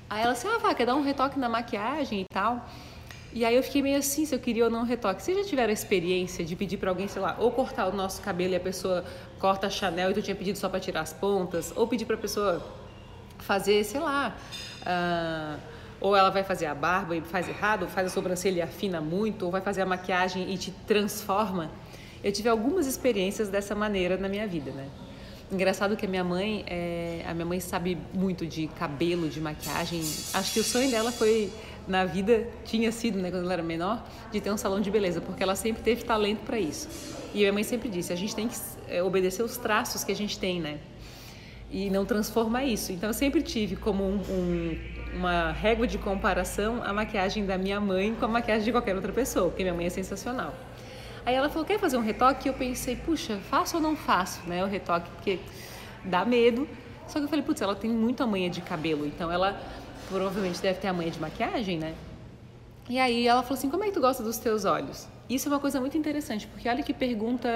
Aí 0.10 0.22
ela 0.22 0.34
assim, 0.34 0.48
ah, 0.48 0.58
vai, 0.58 0.76
quer 0.76 0.86
dar 0.86 0.96
um 0.96 1.02
retoque 1.02 1.40
na 1.40 1.50
maquiagem 1.50 2.22
e 2.22 2.26
tal. 2.26 2.66
E 3.34 3.44
aí 3.46 3.56
eu 3.56 3.62
fiquei 3.62 3.82
meio 3.82 3.98
assim, 3.98 4.26
se 4.26 4.34
eu 4.34 4.40
queria 4.40 4.66
ou 4.66 4.70
não 4.70 4.82
um 4.82 4.84
retoque. 4.84 5.22
Vocês 5.22 5.38
já 5.38 5.44
tiveram 5.44 5.70
a 5.70 5.74
experiência 5.74 6.44
de 6.44 6.56
pedir 6.56 6.78
para 6.78 6.90
alguém, 6.90 7.08
sei 7.08 7.22
lá, 7.22 7.36
ou 7.40 7.52
cortar 7.52 7.88
o 7.88 7.96
nosso 7.96 8.22
cabelo 8.22 8.54
e 8.54 8.56
a 8.56 8.60
pessoa 8.60 9.04
corta 9.40 9.68
a 9.68 9.70
Chanel 9.70 10.12
e 10.12 10.14
tu 10.14 10.22
tinha 10.22 10.36
pedido 10.36 10.58
só 10.58 10.70
para 10.70 10.80
tirar 10.80 11.02
as 11.02 11.14
pontas, 11.14 11.74
ou 11.76 11.88
pedir 11.88 12.06
para 12.06 12.16
a 12.16 12.20
pessoa 12.20 12.66
fazer, 13.40 13.84
sei 13.84 14.00
lá, 14.00 14.36
uh, 14.82 15.60
ou 16.00 16.16
ela 16.16 16.30
vai 16.30 16.44
fazer 16.44 16.66
a 16.66 16.76
barba 16.76 17.16
e 17.16 17.22
faz 17.22 17.48
errado, 17.48 17.84
ou 17.84 17.90
faz 17.90 18.08
a 18.08 18.10
sobrancelha 18.10 18.60
e 18.60 18.62
afina 18.62 19.02
muito, 19.02 19.46
ou 19.46 19.52
vai 19.52 19.62
fazer 19.62 19.82
a 19.82 19.86
maquiagem 19.86 20.52
e 20.52 20.58
te 20.58 20.72
transforma. 20.88 21.70
Eu 22.24 22.32
tive 22.32 22.50
algumas 22.50 22.88
experiências 22.88 23.50
dessa 23.50 23.76
maneira 23.76 24.18
na 24.18 24.28
minha 24.28 24.48
vida, 24.48 24.72
né? 24.72 24.88
Engraçado 25.52 25.96
que 25.96 26.06
a 26.06 26.10
minha 26.10 26.26
mãe, 26.26 26.66
é, 26.68 27.24
a 27.26 27.34
minha 27.34 27.46
mãe 27.46 27.60
sabe 27.60 27.98
muito 28.14 28.46
de 28.46 28.68
cabelo, 28.68 29.30
de 29.30 29.40
maquiagem. 29.40 30.02
Acho 30.34 30.54
que 30.54 30.60
o 30.60 30.64
sonho 30.64 30.92
dela 30.92 31.10
foi 31.12 31.50
na 31.88 32.04
vida 32.04 32.46
tinha 32.66 32.92
sido, 32.92 33.18
né, 33.18 33.32
quando 33.32 33.44
ela 33.44 33.54
era 33.54 33.64
menor, 33.64 34.06
de 34.30 34.42
ter 34.42 34.52
um 34.52 34.58
salão 34.58 34.82
de 34.82 34.92
beleza, 34.92 35.22
porque 35.22 35.42
ela 35.42 35.56
sempre 35.56 35.82
teve 35.82 36.04
talento 36.04 36.40
para 36.40 36.60
isso. 36.60 36.90
E 37.34 37.40
minha 37.40 37.54
mãe 37.54 37.64
sempre 37.64 37.88
disse, 37.88 38.12
a 38.12 38.16
gente 38.16 38.36
tem 38.36 38.48
que 38.48 38.58
é, 38.90 39.02
obedecer 39.02 39.42
os 39.42 39.58
traços 39.58 40.04
que 40.04 40.12
a 40.12 40.16
gente 40.16 40.38
tem, 40.38 40.60
né? 40.60 40.80
E 41.72 41.90
não 41.90 42.06
transformar 42.06 42.66
isso. 42.66 42.92
Então 42.92 43.10
eu 43.10 43.14
sempre 43.14 43.42
tive 43.42 43.76
como 43.76 44.04
um, 44.04 44.16
um, 44.30 44.78
uma 45.16 45.52
régua 45.52 45.88
de 45.88 45.98
comparação 45.98 46.82
a 46.84 46.92
maquiagem 46.92 47.46
da 47.46 47.58
minha 47.58 47.80
mãe 47.80 48.14
com 48.14 48.26
a 48.26 48.28
maquiagem 48.28 48.66
de 48.66 48.72
qualquer 48.72 48.96
outra 48.96 49.14
pessoa, 49.14 49.50
porque 49.50 49.64
minha 49.64 49.74
mãe 49.74 49.86
é 49.86 49.90
sensacional. 49.90 50.54
Aí 51.28 51.36
ela 51.36 51.50
falou, 51.50 51.66
quer 51.66 51.78
fazer 51.78 51.98
um 51.98 52.02
retoque? 52.02 52.48
E 52.48 52.50
eu 52.50 52.54
pensei, 52.54 52.96
puxa, 52.96 53.38
faço 53.50 53.76
ou 53.76 53.84
não 53.84 53.98
faço, 53.98 54.40
né, 54.48 54.64
o 54.64 54.68
retoque, 54.68 55.10
porque 55.10 55.40
dá 56.06 56.24
medo. 56.24 56.66
Só 57.06 57.20
que 57.20 57.26
eu 57.26 57.28
falei, 57.28 57.44
putz, 57.44 57.62
ela 57.62 57.76
tem 57.76 57.92
muita 57.92 58.26
manha 58.26 58.50
de 58.50 58.62
cabelo, 58.62 59.06
então 59.06 59.30
ela 59.30 59.62
provavelmente 60.08 60.62
deve 60.62 60.80
ter 60.80 60.88
a 60.88 60.94
manha 60.94 61.12
de 61.12 61.20
maquiagem, 61.20 61.78
né? 61.78 61.96
E 62.88 62.98
aí 62.98 63.28
ela 63.28 63.44
falou 63.44 63.58
assim, 63.58 63.70
como 63.70 63.84
é 63.84 63.88
que 63.88 63.94
tu 63.94 64.00
gosta 64.00 64.24
dos 64.24 64.38
teus 64.38 64.64
olhos? 64.64 65.06
Isso 65.30 65.50
é 65.50 65.52
uma 65.52 65.60
coisa 65.60 65.82
muito 65.82 65.98
interessante, 65.98 66.48
porque 66.48 66.70
olha 66.70 66.82
que 66.82 66.94
pergunta 66.94 67.50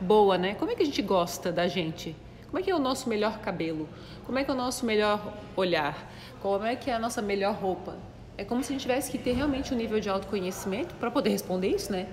boa, 0.00 0.38
né? 0.38 0.54
Como 0.54 0.70
é 0.70 0.76
que 0.76 0.84
a 0.84 0.86
gente 0.86 1.02
gosta 1.02 1.50
da 1.50 1.66
gente? 1.66 2.14
Como 2.46 2.60
é 2.60 2.62
que 2.62 2.70
é 2.70 2.74
o 2.76 2.78
nosso 2.78 3.08
melhor 3.08 3.40
cabelo? 3.40 3.88
Como 4.24 4.38
é 4.38 4.44
que 4.44 4.50
é 4.52 4.54
o 4.54 4.56
nosso 4.56 4.86
melhor 4.86 5.36
olhar? 5.56 6.08
Como 6.40 6.64
é 6.64 6.76
que 6.76 6.88
é 6.88 6.94
a 6.94 6.98
nossa 7.00 7.20
melhor 7.20 7.56
roupa? 7.56 7.96
É 8.38 8.44
como 8.44 8.62
se 8.62 8.70
a 8.70 8.72
gente 8.74 8.82
tivesse 8.82 9.10
que 9.10 9.18
ter 9.18 9.32
realmente 9.32 9.74
um 9.74 9.76
nível 9.76 9.98
de 9.98 10.08
autoconhecimento 10.08 10.94
para 10.94 11.10
poder 11.10 11.30
responder 11.30 11.66
isso, 11.66 11.90
né? 11.90 12.06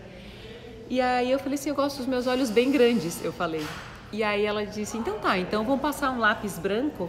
E 0.90 1.00
aí 1.00 1.30
eu 1.30 1.38
falei 1.38 1.54
assim, 1.54 1.70
eu 1.70 1.76
gosto 1.76 1.98
dos 1.98 2.08
meus 2.08 2.26
olhos 2.26 2.50
bem 2.50 2.72
grandes, 2.72 3.24
eu 3.24 3.32
falei. 3.32 3.66
E 4.12 4.24
aí 4.24 4.44
ela 4.44 4.66
disse, 4.66 4.98
então 4.98 5.20
tá, 5.20 5.38
então 5.38 5.64
vamos 5.64 5.82
passar 5.82 6.10
um 6.10 6.20
lápis 6.20 6.58
branco, 6.58 7.08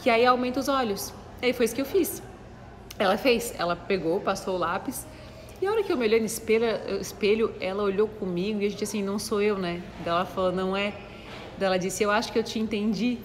que 0.00 0.08
aí 0.08 0.24
aumenta 0.24 0.60
os 0.60 0.68
olhos. 0.68 1.12
E 1.42 1.46
aí 1.46 1.52
foi 1.52 1.64
isso 1.66 1.74
que 1.74 1.80
eu 1.80 1.86
fiz. 1.86 2.22
Ela 2.96 3.18
fez, 3.18 3.52
ela 3.58 3.74
pegou, 3.74 4.20
passou 4.20 4.54
o 4.54 4.58
lápis, 4.58 5.04
e 5.60 5.66
a 5.66 5.72
hora 5.72 5.82
que 5.82 5.90
eu 5.90 5.96
me 5.96 6.04
olhei 6.04 6.20
no 6.20 6.26
espelho, 6.26 6.66
espelho, 7.00 7.54
ela 7.60 7.82
olhou 7.82 8.06
comigo 8.06 8.60
e 8.60 8.66
a 8.66 8.68
gente 8.68 8.84
assim, 8.84 9.02
não 9.02 9.18
sou 9.18 9.40
eu, 9.40 9.58
né? 9.58 9.82
Daí 10.04 10.14
ela 10.14 10.24
falou, 10.24 10.52
não 10.52 10.76
é. 10.76 10.92
Daí 11.58 11.66
ela 11.66 11.78
disse, 11.78 12.02
eu 12.02 12.10
acho 12.10 12.30
que 12.30 12.38
eu 12.38 12.44
te 12.44 12.58
entendi. 12.58 13.18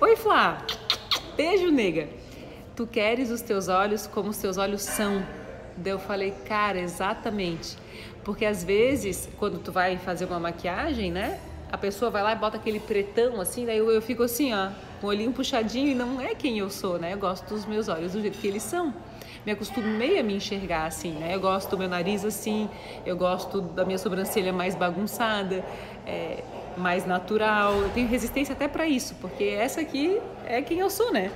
Oi, 0.00 0.16
Flá! 0.16 0.64
Beijo, 1.36 1.70
nega! 1.70 2.08
Tu 2.74 2.86
queres 2.86 3.30
os 3.30 3.42
teus 3.42 3.68
olhos 3.68 4.06
como 4.06 4.30
os 4.30 4.38
teus 4.38 4.56
olhos 4.56 4.82
são. 4.82 5.22
Daí 5.76 5.92
eu 5.92 5.98
falei, 5.98 6.32
cara, 6.46 6.80
exatamente. 6.80 7.76
Porque 8.24 8.44
às 8.44 8.62
vezes, 8.62 9.28
quando 9.38 9.58
tu 9.58 9.72
vai 9.72 9.98
fazer 9.98 10.24
uma 10.24 10.38
maquiagem, 10.38 11.10
né? 11.10 11.40
A 11.70 11.78
pessoa 11.78 12.10
vai 12.10 12.22
lá 12.22 12.32
e 12.32 12.36
bota 12.36 12.56
aquele 12.56 12.78
pretão 12.78 13.40
assim, 13.40 13.64
daí 13.64 13.78
eu, 13.78 13.90
eu 13.90 14.02
fico 14.02 14.22
assim, 14.22 14.52
ó, 14.52 14.68
com 15.00 15.06
o 15.06 15.10
olhinho 15.10 15.32
puxadinho 15.32 15.88
e 15.88 15.94
não 15.94 16.20
é 16.20 16.34
quem 16.34 16.58
eu 16.58 16.68
sou, 16.68 16.98
né? 16.98 17.14
Eu 17.14 17.18
gosto 17.18 17.48
dos 17.48 17.64
meus 17.64 17.88
olhos 17.88 18.12
do 18.12 18.20
jeito 18.20 18.38
que 18.38 18.46
eles 18.46 18.62
são. 18.62 18.94
Me 19.44 19.52
acostumei 19.52 20.20
a 20.20 20.22
me 20.22 20.36
enxergar 20.36 20.86
assim, 20.86 21.12
né? 21.12 21.34
Eu 21.34 21.40
gosto 21.40 21.70
do 21.70 21.78
meu 21.78 21.88
nariz 21.88 22.24
assim, 22.24 22.68
eu 23.04 23.16
gosto 23.16 23.60
da 23.60 23.84
minha 23.84 23.98
sobrancelha 23.98 24.52
mais 24.52 24.74
bagunçada, 24.74 25.64
é, 26.06 26.44
mais 26.76 27.06
natural. 27.06 27.74
Eu 27.74 27.88
tenho 27.88 28.06
resistência 28.06 28.52
até 28.52 28.68
para 28.68 28.86
isso, 28.86 29.16
porque 29.20 29.44
essa 29.44 29.80
aqui 29.80 30.20
é 30.46 30.62
quem 30.62 30.78
eu 30.78 30.90
sou, 30.90 31.10
né? 31.12 31.32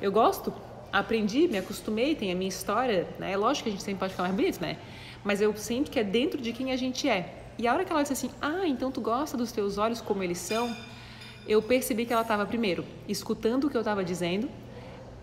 Eu 0.00 0.10
gosto, 0.10 0.52
aprendi, 0.90 1.46
me 1.48 1.58
acostumei, 1.58 2.14
tem 2.14 2.32
a 2.32 2.34
minha 2.34 2.48
história, 2.48 3.06
né? 3.18 3.32
É 3.32 3.36
lógico 3.36 3.64
que 3.64 3.68
a 3.68 3.72
gente 3.72 3.84
sempre 3.84 4.00
pode 4.00 4.12
ficar 4.12 4.22
mais 4.22 4.34
bonito, 4.34 4.60
né? 4.60 4.78
Mas 5.24 5.40
eu 5.40 5.56
sinto 5.56 5.90
que 5.90 5.98
é 5.98 6.04
dentro 6.04 6.40
de 6.40 6.52
quem 6.52 6.72
a 6.72 6.76
gente 6.76 7.08
é. 7.08 7.42
E 7.58 7.66
a 7.66 7.74
hora 7.74 7.84
que 7.84 7.92
ela 7.92 8.02
disse 8.02 8.14
assim, 8.14 8.30
ah, 8.40 8.66
então 8.66 8.90
tu 8.90 9.00
gosta 9.00 9.36
dos 9.36 9.52
teus 9.52 9.78
olhos 9.78 10.00
como 10.00 10.22
eles 10.22 10.38
são, 10.38 10.74
eu 11.46 11.60
percebi 11.60 12.06
que 12.06 12.12
ela 12.12 12.22
estava, 12.22 12.46
primeiro, 12.46 12.84
escutando 13.08 13.64
o 13.64 13.70
que 13.70 13.76
eu 13.76 13.80
estava 13.80 14.04
dizendo 14.04 14.48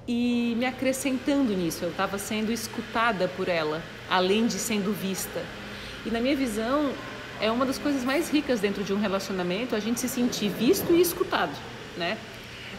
e 0.07 0.55
me 0.57 0.65
acrescentando 0.65 1.53
nisso. 1.53 1.83
Eu 1.83 1.91
estava 1.91 2.17
sendo 2.17 2.51
escutada 2.51 3.27
por 3.27 3.47
ela, 3.47 3.81
além 4.09 4.47
de 4.47 4.53
sendo 4.53 4.93
vista. 4.93 5.43
E 6.05 6.09
na 6.09 6.19
minha 6.19 6.35
visão, 6.35 6.91
é 7.41 7.49
uma 7.51 7.65
das 7.65 7.77
coisas 7.77 8.03
mais 8.03 8.29
ricas 8.29 8.59
dentro 8.59 8.83
de 8.83 8.93
um 8.93 8.99
relacionamento 8.99 9.75
a 9.75 9.79
gente 9.79 9.99
se 9.99 10.09
sentir 10.09 10.49
visto 10.49 10.93
e 10.93 11.01
escutado, 11.01 11.55
né? 11.97 12.17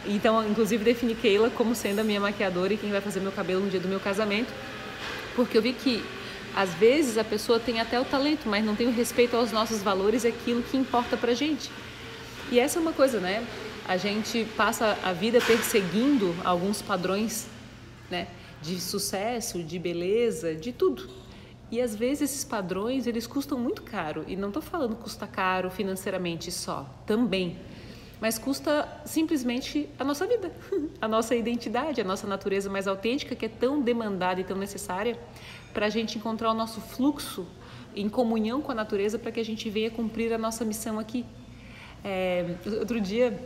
Então, 0.06 0.46
inclusive, 0.48 0.82
defini 0.82 1.14
Keila 1.14 1.50
como 1.50 1.74
sendo 1.74 2.00
a 2.00 2.04
minha 2.04 2.20
maquiadora 2.20 2.72
e 2.72 2.76
quem 2.76 2.90
vai 2.90 3.00
fazer 3.00 3.20
meu 3.20 3.32
cabelo 3.32 3.64
no 3.64 3.70
dia 3.70 3.80
do 3.80 3.88
meu 3.88 4.00
casamento, 4.00 4.52
porque 5.34 5.56
eu 5.56 5.62
vi 5.62 5.72
que 5.72 6.02
às 6.54 6.74
vezes 6.74 7.16
a 7.16 7.24
pessoa 7.24 7.60
tem 7.60 7.80
até 7.80 8.00
o 8.00 8.04
talento, 8.04 8.48
mas 8.48 8.64
não 8.64 8.74
tem 8.74 8.88
o 8.88 8.92
respeito 8.92 9.36
aos 9.36 9.52
nossos 9.52 9.82
valores 9.82 10.24
e 10.24 10.28
aquilo 10.28 10.62
que 10.62 10.76
importa 10.76 11.16
pra 11.16 11.32
gente. 11.32 11.70
E 12.50 12.58
essa 12.58 12.78
é 12.78 12.82
uma 12.82 12.92
coisa, 12.92 13.20
né? 13.20 13.46
A 13.86 13.96
gente 13.96 14.44
passa 14.56 14.98
a 15.02 15.12
vida 15.12 15.40
perseguindo 15.40 16.34
alguns 16.44 16.82
padrões, 16.82 17.46
né? 18.10 18.26
De 18.60 18.80
sucesso, 18.80 19.62
de 19.62 19.78
beleza, 19.78 20.54
de 20.54 20.72
tudo. 20.72 21.08
E 21.70 21.80
às 21.80 21.94
vezes 21.94 22.22
esses 22.22 22.44
padrões, 22.44 23.06
eles 23.06 23.26
custam 23.26 23.56
muito 23.58 23.82
caro. 23.82 24.24
E 24.26 24.34
não 24.34 24.48
estou 24.48 24.62
falando 24.62 24.96
custa 24.96 25.26
caro 25.26 25.70
financeiramente 25.70 26.50
só, 26.50 26.84
também. 27.06 27.56
Mas 28.20 28.38
custa 28.38 28.86
simplesmente 29.04 29.88
a 29.98 30.04
nossa 30.04 30.26
vida, 30.26 30.52
a 31.00 31.06
nossa 31.06 31.34
identidade, 31.34 32.00
a 32.00 32.04
nossa 32.04 32.26
natureza 32.26 32.68
mais 32.68 32.88
autêntica, 32.88 33.36
que 33.36 33.46
é 33.46 33.48
tão 33.48 33.80
demandada 33.80 34.40
e 34.40 34.44
tão 34.44 34.58
necessária 34.58 35.16
para 35.72 35.86
a 35.86 35.88
gente 35.88 36.18
encontrar 36.18 36.50
o 36.50 36.54
nosso 36.54 36.80
fluxo 36.80 37.46
em 37.94 38.08
comunhão 38.08 38.60
com 38.60 38.72
a 38.72 38.74
natureza 38.74 39.18
para 39.18 39.32
que 39.32 39.40
a 39.40 39.44
gente 39.44 39.68
venha 39.68 39.90
cumprir 39.90 40.32
a 40.32 40.38
nossa 40.38 40.64
missão 40.64 40.98
aqui. 40.98 41.24
É, 42.04 42.56
outro 42.78 43.00
dia, 43.00 43.38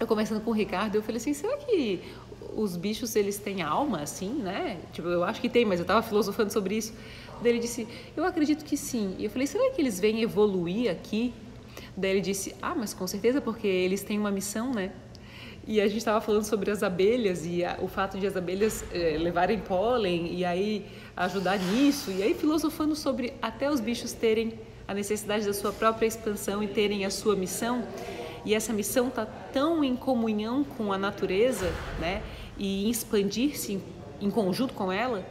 eu 0.00 0.06
conversando 0.06 0.40
com 0.40 0.50
o 0.50 0.54
Ricardo, 0.54 0.96
eu 0.96 1.02
falei 1.02 1.18
assim, 1.18 1.34
será 1.34 1.56
que 1.58 2.00
os 2.56 2.76
bichos 2.76 3.14
eles 3.16 3.38
têm 3.38 3.62
alma, 3.62 4.00
assim, 4.02 4.30
né? 4.30 4.78
Tipo, 4.92 5.08
eu 5.08 5.24
acho 5.24 5.40
que 5.40 5.48
tem, 5.48 5.64
mas 5.64 5.78
eu 5.78 5.84
estava 5.84 6.02
filosofando 6.02 6.52
sobre 6.52 6.76
isso. 6.76 6.94
Daí 7.42 7.52
ele 7.52 7.58
disse, 7.58 7.86
eu 8.16 8.24
acredito 8.24 8.64
que 8.64 8.76
sim. 8.76 9.14
E 9.18 9.24
eu 9.24 9.30
falei, 9.30 9.46
será 9.46 9.70
que 9.72 9.80
eles 9.80 9.98
vêm 9.98 10.22
evoluir 10.22 10.90
aqui? 10.90 11.34
Daí 11.96 12.12
ele 12.12 12.20
disse, 12.20 12.54
ah, 12.62 12.74
mas 12.74 12.94
com 12.94 13.06
certeza, 13.06 13.40
porque 13.40 13.66
eles 13.66 14.02
têm 14.02 14.18
uma 14.18 14.30
missão, 14.30 14.72
né? 14.72 14.92
E 15.66 15.80
a 15.80 15.86
gente 15.86 15.98
estava 15.98 16.20
falando 16.20 16.44
sobre 16.44 16.70
as 16.70 16.82
abelhas 16.82 17.46
e 17.46 17.64
a, 17.64 17.78
o 17.80 17.88
fato 17.88 18.18
de 18.18 18.26
as 18.26 18.36
abelhas 18.36 18.84
é, 18.92 19.16
levarem 19.16 19.58
pólen 19.58 20.34
e 20.34 20.44
aí 20.44 20.84
ajudar 21.16 21.58
nisso. 21.58 22.10
E 22.10 22.22
aí 22.22 22.34
filosofando 22.34 22.94
sobre 22.94 23.34
até 23.40 23.70
os 23.70 23.80
bichos 23.80 24.12
terem 24.12 24.58
a 24.86 24.94
necessidade 24.94 25.46
da 25.46 25.52
sua 25.52 25.72
própria 25.72 26.06
expansão 26.06 26.62
e 26.62 26.68
terem 26.68 27.04
a 27.04 27.10
sua 27.10 27.34
missão. 27.36 27.86
E 28.44 28.54
essa 28.54 28.72
missão 28.72 29.08
está 29.08 29.24
tão 29.24 29.82
em 29.82 29.96
comunhão 29.96 30.64
com 30.64 30.92
a 30.92 30.98
natureza, 30.98 31.72
né? 31.98 32.22
E 32.58 32.90
expandir-se 32.90 33.80
em, 34.20 34.30
conjunto 34.30 34.74
com 34.74 34.92
ela. 34.92 35.26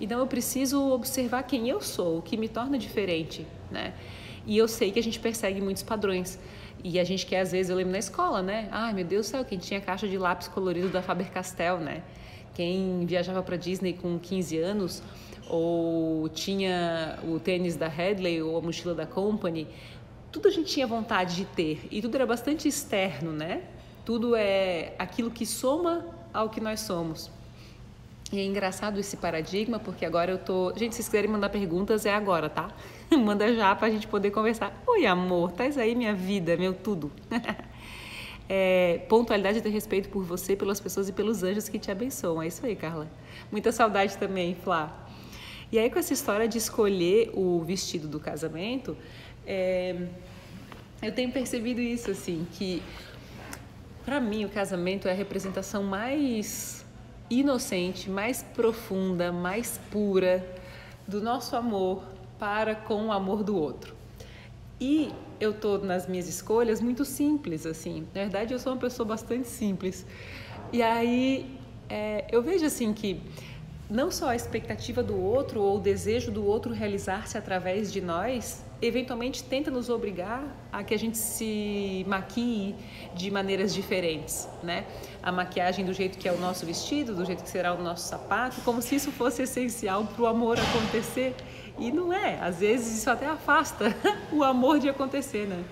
Então 0.00 0.18
eu 0.18 0.26
preciso 0.26 0.90
observar 0.90 1.44
quem 1.44 1.68
eu 1.68 1.80
sou, 1.80 2.18
o 2.18 2.22
que 2.22 2.36
me 2.36 2.48
torna 2.48 2.76
diferente, 2.76 3.46
né? 3.70 3.94
E 4.44 4.58
eu 4.58 4.68
sei 4.68 4.90
que 4.90 4.98
a 4.98 5.02
gente 5.02 5.18
persegue 5.18 5.60
muitos 5.60 5.82
padrões. 5.82 6.38
E 6.84 6.98
a 6.98 7.04
gente 7.04 7.24
quer, 7.24 7.40
às 7.40 7.52
vezes, 7.52 7.70
eu 7.70 7.76
lembro 7.76 7.92
na 7.92 7.98
escola, 7.98 8.42
né? 8.42 8.68
Ai, 8.72 8.92
meu 8.92 9.04
Deus 9.04 9.26
do 9.26 9.30
céu, 9.30 9.44
quem 9.44 9.56
tinha 9.56 9.80
caixa 9.80 10.08
de 10.08 10.18
lápis 10.18 10.48
colorido 10.48 10.88
da 10.88 11.00
Faber-Castell, 11.00 11.78
né? 11.78 12.02
Quem 12.54 13.06
viajava 13.06 13.42
para 13.42 13.56
Disney 13.56 13.94
com 13.94 14.18
15 14.18 14.58
anos 14.58 15.02
ou 15.48 16.28
tinha 16.28 17.18
o 17.24 17.38
tênis 17.38 17.76
da 17.76 17.88
Headley 17.88 18.42
ou 18.42 18.56
a 18.56 18.60
mochila 18.60 18.94
da 18.94 19.06
Company, 19.06 19.66
tudo 20.30 20.48
a 20.48 20.50
gente 20.50 20.72
tinha 20.72 20.86
vontade 20.86 21.36
de 21.36 21.44
ter 21.44 21.86
e 21.90 22.00
tudo 22.00 22.14
era 22.14 22.26
bastante 22.26 22.68
externo, 22.68 23.32
né? 23.32 23.62
Tudo 24.04 24.34
é 24.34 24.94
aquilo 24.98 25.30
que 25.30 25.46
soma 25.46 26.06
ao 26.32 26.48
que 26.48 26.60
nós 26.60 26.80
somos. 26.80 27.30
E 28.32 28.40
é 28.40 28.44
engraçado 28.44 28.98
esse 28.98 29.18
paradigma, 29.18 29.78
porque 29.78 30.06
agora 30.06 30.30
eu 30.30 30.38
tô. 30.38 30.72
Gente, 30.74 30.92
se 30.92 31.02
vocês 31.02 31.08
quiserem 31.08 31.30
mandar 31.30 31.50
perguntas, 31.50 32.06
é 32.06 32.14
agora, 32.14 32.48
tá? 32.48 32.70
Manda 33.12 33.54
já 33.54 33.74
pra 33.76 33.90
gente 33.90 34.08
poder 34.08 34.30
conversar. 34.30 34.82
Oi, 34.86 35.04
amor, 35.04 35.52
tá 35.52 35.64
aí 35.64 35.94
minha 35.94 36.14
vida, 36.14 36.56
meu 36.56 36.72
tudo. 36.72 37.12
é, 38.54 38.98
pontualidade 39.08 39.60
e 39.60 39.62
ter 39.62 39.70
respeito 39.70 40.10
por 40.10 40.22
você, 40.24 40.54
pelas 40.54 40.78
pessoas 40.78 41.08
e 41.08 41.12
pelos 41.12 41.42
anjos 41.42 41.70
que 41.70 41.78
te 41.78 41.90
abençoam. 41.90 42.42
É 42.42 42.48
isso 42.48 42.66
aí, 42.66 42.76
Carla. 42.76 43.10
Muita 43.50 43.72
saudade 43.72 44.18
também, 44.18 44.54
Flá. 44.54 45.06
E 45.72 45.78
aí, 45.78 45.88
com 45.88 45.98
essa 45.98 46.12
história 46.12 46.46
de 46.46 46.58
escolher 46.58 47.30
o 47.32 47.62
vestido 47.62 48.06
do 48.06 48.20
casamento, 48.20 48.94
é, 49.46 49.96
eu 51.00 51.10
tenho 51.12 51.32
percebido 51.32 51.80
isso, 51.80 52.10
assim, 52.10 52.46
que 52.52 52.82
para 54.04 54.20
mim 54.20 54.44
o 54.44 54.50
casamento 54.50 55.08
é 55.08 55.12
a 55.12 55.14
representação 55.14 55.82
mais 55.82 56.84
inocente, 57.30 58.10
mais 58.10 58.42
profunda, 58.42 59.32
mais 59.32 59.80
pura 59.90 60.46
do 61.08 61.22
nosso 61.22 61.56
amor 61.56 62.04
para 62.38 62.74
com 62.74 63.06
o 63.06 63.12
amor 63.12 63.42
do 63.42 63.56
outro. 63.56 63.94
E 64.78 65.10
eu 65.42 65.52
tô 65.52 65.76
nas 65.78 66.06
minhas 66.06 66.28
escolhas 66.28 66.80
muito 66.80 67.04
simples, 67.04 67.66
assim. 67.66 68.06
Na 68.14 68.22
verdade, 68.22 68.54
eu 68.54 68.60
sou 68.60 68.72
uma 68.72 68.78
pessoa 68.78 69.04
bastante 69.04 69.48
simples. 69.48 70.06
E 70.72 70.80
aí 70.80 71.58
é, 71.88 72.24
eu 72.30 72.40
vejo 72.40 72.64
assim 72.64 72.92
que 72.92 73.20
não 73.90 74.08
só 74.10 74.28
a 74.28 74.36
expectativa 74.36 75.02
do 75.02 75.20
outro 75.20 75.60
ou 75.60 75.78
o 75.78 75.80
desejo 75.80 76.30
do 76.30 76.46
outro 76.46 76.72
realizar-se 76.72 77.36
através 77.36 77.92
de 77.92 78.00
nós, 78.00 78.64
eventualmente 78.80 79.42
tenta 79.42 79.68
nos 79.68 79.90
obrigar 79.90 80.44
a 80.72 80.84
que 80.84 80.94
a 80.94 80.98
gente 80.98 81.18
se 81.18 82.04
maquie 82.08 82.76
de 83.14 83.28
maneiras 83.30 83.74
diferentes, 83.74 84.48
né? 84.62 84.86
A 85.22 85.32
maquiagem 85.32 85.84
do 85.84 85.92
jeito 85.92 86.18
que 86.18 86.28
é 86.28 86.32
o 86.32 86.38
nosso 86.38 86.64
vestido, 86.64 87.14
do 87.14 87.24
jeito 87.24 87.42
que 87.42 87.50
será 87.50 87.74
o 87.74 87.82
nosso 87.82 88.08
sapato, 88.08 88.60
como 88.62 88.80
se 88.80 88.94
isso 88.94 89.10
fosse 89.10 89.42
essencial 89.42 90.04
para 90.04 90.22
o 90.22 90.26
amor 90.26 90.56
acontecer. 90.58 91.34
E 91.78 91.90
não 91.90 92.12
é, 92.12 92.38
às 92.40 92.60
vezes 92.60 92.98
isso 92.98 93.10
até 93.10 93.26
afasta 93.26 93.96
o 94.30 94.42
amor 94.42 94.78
de 94.78 94.88
acontecer, 94.88 95.46
né? 95.46 95.64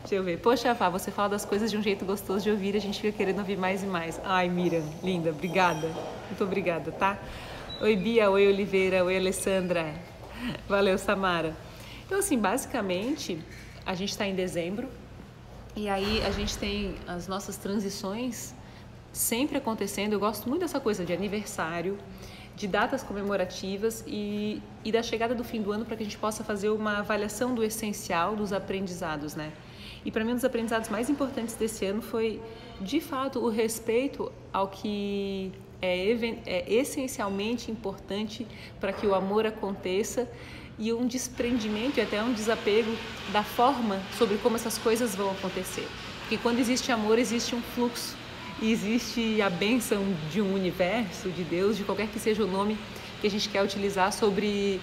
Deixa 0.00 0.14
eu 0.14 0.22
ver. 0.22 0.38
Poxa, 0.38 0.74
Fá, 0.74 0.88
você 0.88 1.10
fala 1.10 1.30
das 1.30 1.44
coisas 1.44 1.70
de 1.70 1.76
um 1.76 1.82
jeito 1.82 2.04
gostoso 2.04 2.42
de 2.44 2.50
ouvir, 2.50 2.74
a 2.76 2.80
gente 2.80 3.00
fica 3.00 3.16
querendo 3.16 3.40
ouvir 3.40 3.56
mais 3.56 3.82
e 3.82 3.86
mais. 3.86 4.20
Ai, 4.24 4.48
Miriam, 4.48 4.82
linda, 5.02 5.30
obrigada. 5.30 5.86
Muito 6.26 6.42
obrigada, 6.42 6.90
tá? 6.92 7.18
Oi, 7.80 7.94
Bia, 7.94 8.30
oi, 8.30 8.46
Oliveira, 8.48 9.04
oi, 9.04 9.16
Alessandra. 9.16 9.94
Valeu, 10.68 10.96
Samara. 10.98 11.54
Então, 12.06 12.18
assim, 12.18 12.38
basicamente, 12.38 13.38
a 13.84 13.94
gente 13.94 14.10
está 14.10 14.26
em 14.26 14.34
dezembro 14.34 14.88
e 15.76 15.88
aí 15.88 16.22
a 16.24 16.30
gente 16.30 16.56
tem 16.58 16.94
as 17.06 17.28
nossas 17.28 17.56
transições 17.56 18.54
sempre 19.12 19.58
acontecendo. 19.58 20.14
Eu 20.14 20.20
gosto 20.20 20.48
muito 20.48 20.62
dessa 20.62 20.80
coisa 20.80 21.04
de 21.04 21.12
aniversário, 21.12 21.98
de 22.58 22.66
datas 22.66 23.04
comemorativas 23.04 24.04
e, 24.06 24.60
e 24.84 24.90
da 24.90 25.02
chegada 25.02 25.32
do 25.32 25.44
fim 25.44 25.62
do 25.62 25.70
ano 25.70 25.84
para 25.84 25.96
que 25.96 26.02
a 26.02 26.04
gente 26.04 26.18
possa 26.18 26.42
fazer 26.42 26.68
uma 26.70 26.98
avaliação 26.98 27.54
do 27.54 27.62
essencial 27.62 28.34
dos 28.34 28.52
aprendizados, 28.52 29.36
né? 29.36 29.52
E 30.04 30.10
para 30.10 30.24
mim, 30.24 30.32
um 30.32 30.34
dos 30.34 30.44
aprendizados 30.44 30.88
mais 30.88 31.08
importantes 31.08 31.54
desse 31.54 31.86
ano 31.86 32.02
foi, 32.02 32.40
de 32.80 33.00
fato, 33.00 33.38
o 33.38 33.48
respeito 33.48 34.32
ao 34.52 34.68
que 34.68 35.52
é, 35.80 36.12
é 36.46 36.72
essencialmente 36.72 37.70
importante 37.70 38.46
para 38.80 38.92
que 38.92 39.06
o 39.06 39.14
amor 39.14 39.46
aconteça 39.46 40.28
e 40.78 40.92
um 40.92 41.06
desprendimento 41.06 41.98
e 41.98 42.00
até 42.00 42.22
um 42.22 42.32
desapego 42.32 42.90
da 43.32 43.44
forma 43.44 44.00
sobre 44.16 44.36
como 44.38 44.56
essas 44.56 44.78
coisas 44.78 45.14
vão 45.14 45.30
acontecer. 45.30 45.86
Porque 46.20 46.38
quando 46.38 46.58
existe 46.58 46.90
amor, 46.90 47.18
existe 47.18 47.54
um 47.54 47.62
fluxo, 47.62 48.16
e 48.60 48.72
existe 48.72 49.40
a 49.40 49.48
bênção 49.48 50.04
de 50.32 50.40
um 50.40 50.54
universo, 50.54 51.30
de 51.30 51.44
Deus, 51.44 51.76
de 51.76 51.84
qualquer 51.84 52.08
que 52.08 52.18
seja 52.18 52.42
o 52.42 52.46
nome 52.46 52.76
que 53.20 53.26
a 53.26 53.30
gente 53.30 53.48
quer 53.48 53.62
utilizar 53.62 54.12
sobre 54.12 54.80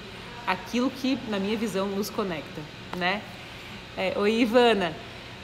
aquilo 0.48 0.90
que, 0.90 1.18
na 1.30 1.40
minha 1.40 1.58
visão, 1.58 1.88
nos 1.88 2.10
conecta, 2.10 2.62
né? 2.98 3.22
É, 3.98 4.14
Oi, 4.18 4.42
Ivana. 4.42 4.94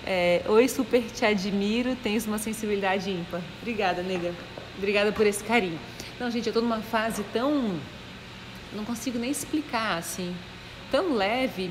É, 0.06 0.42
Oi, 0.48 0.68
super 0.68 1.04
te 1.04 1.26
admiro, 1.26 1.96
tens 2.02 2.26
uma 2.26 2.38
sensibilidade 2.38 3.12
ímpar. 3.12 3.42
Obrigada, 3.62 4.02
nega. 4.02 4.34
Obrigada 4.78 5.12
por 5.12 5.28
esse 5.28 5.44
carinho. 5.44 5.80
Não, 6.20 6.30
gente, 6.32 6.48
eu 6.48 6.54
tô 6.54 6.62
numa 6.62 6.82
fase 6.82 7.24
tão. 7.34 7.80
Não 8.74 8.86
consigo 8.86 9.20
nem 9.20 9.30
explicar, 9.30 9.98
assim. 9.98 10.36
Tão 10.90 11.14
leve, 11.14 11.70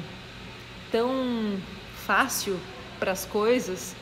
tão 0.92 1.58
fácil 2.06 2.58
para 2.98 3.12
as 3.12 3.24
coisas. 3.24 3.94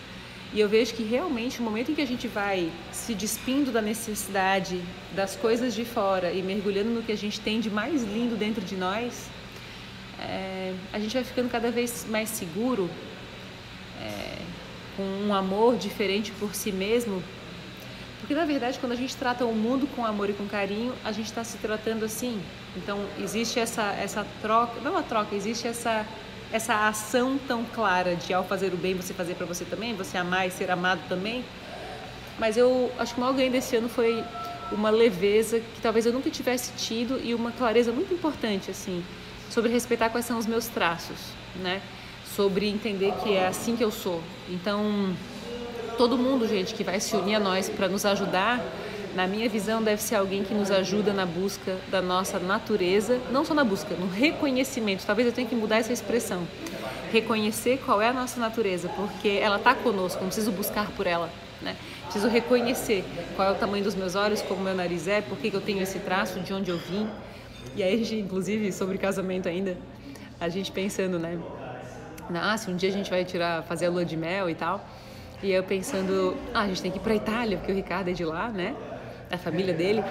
E 0.52 0.60
eu 0.60 0.68
vejo 0.68 0.94
que 0.94 1.02
realmente 1.02 1.60
o 1.60 1.62
momento 1.62 1.90
em 1.90 1.94
que 1.94 2.00
a 2.00 2.06
gente 2.06 2.26
vai 2.26 2.72
se 2.90 3.14
despindo 3.14 3.70
da 3.70 3.82
necessidade 3.82 4.80
das 5.14 5.36
coisas 5.36 5.74
de 5.74 5.84
fora 5.84 6.32
e 6.32 6.42
mergulhando 6.42 6.88
no 6.88 7.02
que 7.02 7.12
a 7.12 7.16
gente 7.16 7.38
tem 7.38 7.60
de 7.60 7.70
mais 7.70 8.02
lindo 8.02 8.34
dentro 8.34 8.64
de 8.64 8.74
nós, 8.74 9.28
é, 10.18 10.72
a 10.92 10.98
gente 10.98 11.12
vai 11.12 11.22
ficando 11.22 11.50
cada 11.50 11.70
vez 11.70 12.06
mais 12.08 12.30
seguro, 12.30 12.88
é, 14.00 14.38
com 14.96 15.02
um 15.02 15.34
amor 15.34 15.76
diferente 15.76 16.32
por 16.32 16.54
si 16.54 16.72
mesmo. 16.72 17.22
Porque 18.20 18.34
na 18.34 18.46
verdade, 18.46 18.78
quando 18.78 18.92
a 18.92 18.96
gente 18.96 19.14
trata 19.16 19.44
o 19.44 19.54
mundo 19.54 19.86
com 19.94 20.04
amor 20.04 20.30
e 20.30 20.32
com 20.32 20.46
carinho, 20.46 20.94
a 21.04 21.12
gente 21.12 21.26
está 21.26 21.44
se 21.44 21.58
tratando 21.58 22.04
assim. 22.04 22.40
Então 22.76 23.04
existe 23.20 23.60
essa 23.60 23.92
essa 23.92 24.26
troca, 24.40 24.80
não 24.80 24.96
a 24.96 25.02
troca, 25.02 25.34
existe 25.36 25.68
essa 25.68 26.06
essa 26.52 26.88
ação 26.88 27.38
tão 27.46 27.64
clara 27.64 28.16
de 28.16 28.32
ao 28.32 28.44
fazer 28.44 28.72
o 28.72 28.76
bem 28.76 28.94
você 28.94 29.12
fazer 29.12 29.34
para 29.34 29.46
você 29.46 29.64
também, 29.64 29.94
você 29.94 30.16
amar 30.16 30.46
e 30.46 30.50
ser 30.50 30.70
amado 30.70 31.00
também. 31.08 31.44
Mas 32.38 32.56
eu 32.56 32.90
acho 32.98 33.14
que 33.14 33.20
o 33.20 33.22
maior 33.22 33.34
ganho 33.34 33.50
desse 33.50 33.76
ano 33.76 33.88
foi 33.88 34.24
uma 34.70 34.90
leveza 34.90 35.60
que 35.60 35.80
talvez 35.80 36.06
eu 36.06 36.12
nunca 36.12 36.30
tivesse 36.30 36.72
tido 36.72 37.20
e 37.22 37.34
uma 37.34 37.50
clareza 37.50 37.90
muito 37.92 38.12
importante 38.12 38.70
assim 38.70 39.02
sobre 39.50 39.72
respeitar 39.72 40.10
quais 40.10 40.26
são 40.26 40.38
os 40.38 40.46
meus 40.46 40.66
traços, 40.66 41.16
né? 41.56 41.80
Sobre 42.36 42.68
entender 42.68 43.12
que 43.22 43.34
é 43.34 43.46
assim 43.46 43.74
que 43.76 43.82
eu 43.82 43.90
sou. 43.90 44.22
Então, 44.48 45.14
todo 45.96 46.18
mundo, 46.18 46.46
gente, 46.46 46.74
que 46.74 46.84
vai 46.84 47.00
se 47.00 47.16
unir 47.16 47.36
a 47.36 47.40
nós 47.40 47.68
para 47.68 47.88
nos 47.88 48.04
ajudar, 48.04 48.60
na 49.14 49.26
minha 49.26 49.48
visão, 49.48 49.82
deve 49.82 50.02
ser 50.02 50.16
alguém 50.16 50.44
que 50.44 50.54
nos 50.54 50.70
ajuda 50.70 51.12
na 51.12 51.26
busca 51.26 51.76
da 51.90 52.00
nossa 52.00 52.38
natureza, 52.38 53.20
não 53.30 53.44
só 53.44 53.54
na 53.54 53.64
busca, 53.64 53.94
no 53.94 54.06
reconhecimento. 54.06 55.04
Talvez 55.06 55.26
eu 55.26 55.32
tenha 55.32 55.48
que 55.48 55.54
mudar 55.54 55.78
essa 55.78 55.92
expressão. 55.92 56.46
Reconhecer 57.12 57.80
qual 57.84 58.02
é 58.02 58.08
a 58.08 58.12
nossa 58.12 58.38
natureza, 58.38 58.88
porque 58.90 59.28
ela 59.40 59.56
está 59.56 59.74
conosco, 59.74 60.20
não 60.20 60.28
preciso 60.28 60.52
buscar 60.52 60.90
por 60.92 61.06
ela. 61.06 61.30
Né? 61.60 61.74
Preciso 62.04 62.28
reconhecer 62.28 63.04
qual 63.34 63.48
é 63.48 63.52
o 63.52 63.54
tamanho 63.54 63.82
dos 63.82 63.94
meus 63.94 64.14
olhos, 64.14 64.42
como 64.42 64.62
meu 64.62 64.74
nariz 64.74 65.08
é, 65.08 65.20
por 65.20 65.38
que 65.38 65.52
eu 65.52 65.60
tenho 65.60 65.82
esse 65.82 65.98
traço, 65.98 66.38
de 66.40 66.52
onde 66.52 66.70
eu 66.70 66.78
vim, 66.78 67.08
e 67.74 67.82
aí 67.82 67.94
a 67.94 67.96
gente, 67.96 68.16
inclusive, 68.16 68.72
sobre 68.72 68.98
casamento 68.98 69.48
ainda, 69.48 69.76
a 70.40 70.48
gente 70.48 70.72
pensando, 70.72 71.18
né? 71.18 71.38
Ah, 72.34 72.56
se 72.56 72.70
um 72.70 72.76
dia 72.76 72.88
a 72.88 72.92
gente 72.92 73.10
vai 73.10 73.24
tirar, 73.24 73.62
fazer 73.62 73.86
a 73.86 73.90
lua 73.90 74.04
de 74.04 74.16
mel 74.16 74.50
e 74.50 74.54
tal. 74.54 74.84
E 75.42 75.52
eu 75.52 75.62
pensando, 75.62 76.36
ah, 76.52 76.62
a 76.62 76.66
gente 76.66 76.82
tem 76.82 76.90
que 76.90 76.98
ir 76.98 77.00
pra 77.00 77.14
Itália, 77.14 77.56
porque 77.56 77.70
o 77.70 77.74
Ricardo 77.74 78.10
é 78.10 78.12
de 78.12 78.24
lá, 78.24 78.48
né? 78.48 78.74
A 79.30 79.38
família 79.38 79.74
dele. 79.74 80.02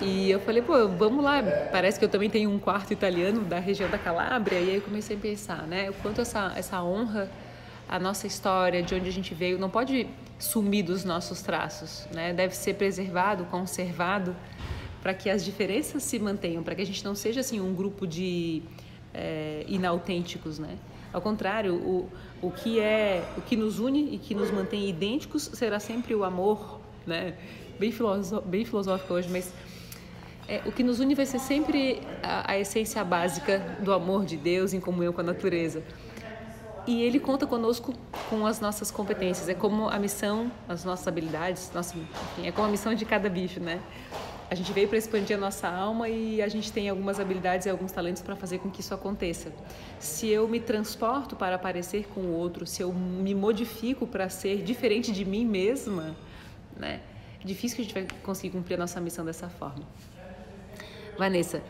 E 0.00 0.30
eu 0.30 0.40
falei, 0.40 0.62
pô, 0.62 0.88
vamos 0.88 1.24
lá. 1.24 1.42
Parece 1.70 1.98
que 1.98 2.04
eu 2.04 2.08
também 2.08 2.28
tenho 2.28 2.50
um 2.50 2.58
quarto 2.58 2.92
italiano 2.92 3.42
da 3.42 3.58
região 3.58 3.88
da 3.88 3.98
Calábria. 3.98 4.58
E 4.58 4.70
aí 4.70 4.74
eu 4.76 4.82
comecei 4.82 5.16
a 5.16 5.18
pensar, 5.18 5.66
né? 5.66 5.90
O 5.90 5.94
quanto 5.94 6.20
essa, 6.20 6.52
essa 6.56 6.82
honra, 6.82 7.30
a 7.88 7.98
nossa 7.98 8.26
história, 8.26 8.82
de 8.82 8.94
onde 8.94 9.08
a 9.08 9.12
gente 9.12 9.34
veio, 9.34 9.58
não 9.58 9.70
pode 9.70 10.08
sumir 10.38 10.82
dos 10.82 11.04
nossos 11.04 11.40
traços, 11.40 12.06
né? 12.12 12.32
Deve 12.32 12.56
ser 12.56 12.74
preservado, 12.74 13.44
conservado 13.44 14.34
para 15.02 15.14
que 15.14 15.30
as 15.30 15.44
diferenças 15.44 16.02
se 16.02 16.18
mantenham, 16.18 16.62
para 16.62 16.74
que 16.74 16.82
a 16.82 16.86
gente 16.86 17.04
não 17.04 17.14
seja 17.14 17.40
assim 17.40 17.60
um 17.60 17.74
grupo 17.74 18.06
de 18.06 18.62
é, 19.14 19.64
inautênticos, 19.68 20.58
né? 20.58 20.78
Ao 21.12 21.20
contrário, 21.20 21.74
o, 21.74 22.08
o 22.40 22.50
que 22.50 22.80
é 22.80 23.22
o 23.36 23.42
que 23.42 23.54
nos 23.56 23.78
une 23.78 24.14
e 24.14 24.18
que 24.18 24.34
nos 24.34 24.50
mantém 24.50 24.88
idênticos 24.88 25.50
será 25.52 25.78
sempre 25.78 26.14
o 26.14 26.24
amor, 26.24 26.80
né? 27.06 27.34
Bem, 27.82 27.92
bem 28.44 28.64
filosófico 28.64 29.12
hoje, 29.12 29.28
mas 29.28 29.52
é, 30.46 30.62
o 30.64 30.70
que 30.70 30.84
nos 30.84 31.00
une 31.00 31.16
vai 31.16 31.26
ser 31.26 31.40
sempre 31.40 32.00
a, 32.22 32.52
a, 32.52 32.56
essência 32.56 33.02
básica 33.02 33.58
do 33.80 33.92
amor 33.92 34.24
de 34.24 34.36
Deus 34.36 34.72
em 34.72 34.78
comunhão 34.78 35.12
com 35.12 35.20
a 35.20 35.24
natureza. 35.24 35.82
E 36.86 37.02
Ele 37.02 37.18
conta 37.18 37.44
conosco 37.44 37.92
com 38.30 38.46
as 38.46 38.60
nossas 38.60 38.92
competências. 38.92 39.48
É 39.48 39.54
como 39.54 39.88
a 39.88 39.98
missão, 39.98 40.48
as 40.68 40.84
nossas 40.84 41.08
habilidades, 41.08 41.72
nossa, 41.74 41.96
enfim, 41.98 42.46
é 42.46 42.52
como 42.52 42.68
a 42.68 42.70
missão 42.70 42.94
de 42.94 43.04
cada 43.04 43.28
bicho, 43.28 43.58
né? 43.58 43.80
a 44.48 44.54
gente 44.54 44.72
veio 44.72 44.86
para 44.86 44.98
expandir 44.98 45.36
a 45.36 45.40
nossa 45.40 45.66
alma 45.66 46.08
e 46.08 46.40
a 46.40 46.46
gente 46.46 46.70
tem 46.70 46.88
algumas 46.88 47.18
habilidades 47.18 47.66
e 47.66 47.70
alguns 47.70 47.90
talentos 47.90 48.22
para 48.22 48.36
fazer 48.36 48.58
com 48.58 48.70
que 48.70 48.80
isso 48.80 48.94
aconteça. 48.94 49.50
Se 49.98 50.28
eu 50.28 50.46
me 50.46 50.60
transporto 50.60 51.34
para 51.34 51.58
parecer 51.58 52.06
com 52.14 52.20
o 52.20 52.34
outro, 52.34 52.64
se 52.64 52.82
eu 52.82 52.92
me 52.92 53.34
modifico 53.34 54.06
para 54.06 54.28
ser 54.28 54.62
diferente 54.62 55.10
de 55.10 55.24
mim 55.24 55.44
mesma, 55.44 56.14
né? 56.76 57.00
Difícil 57.44 57.76
que 57.76 57.82
a 57.82 57.84
gente 57.84 57.94
vai 57.94 58.06
conseguir 58.22 58.50
cumprir 58.50 58.74
a 58.74 58.78
nossa 58.78 59.00
missão 59.00 59.24
dessa 59.24 59.48
forma. 59.48 59.84
Vanessa, 61.18 61.62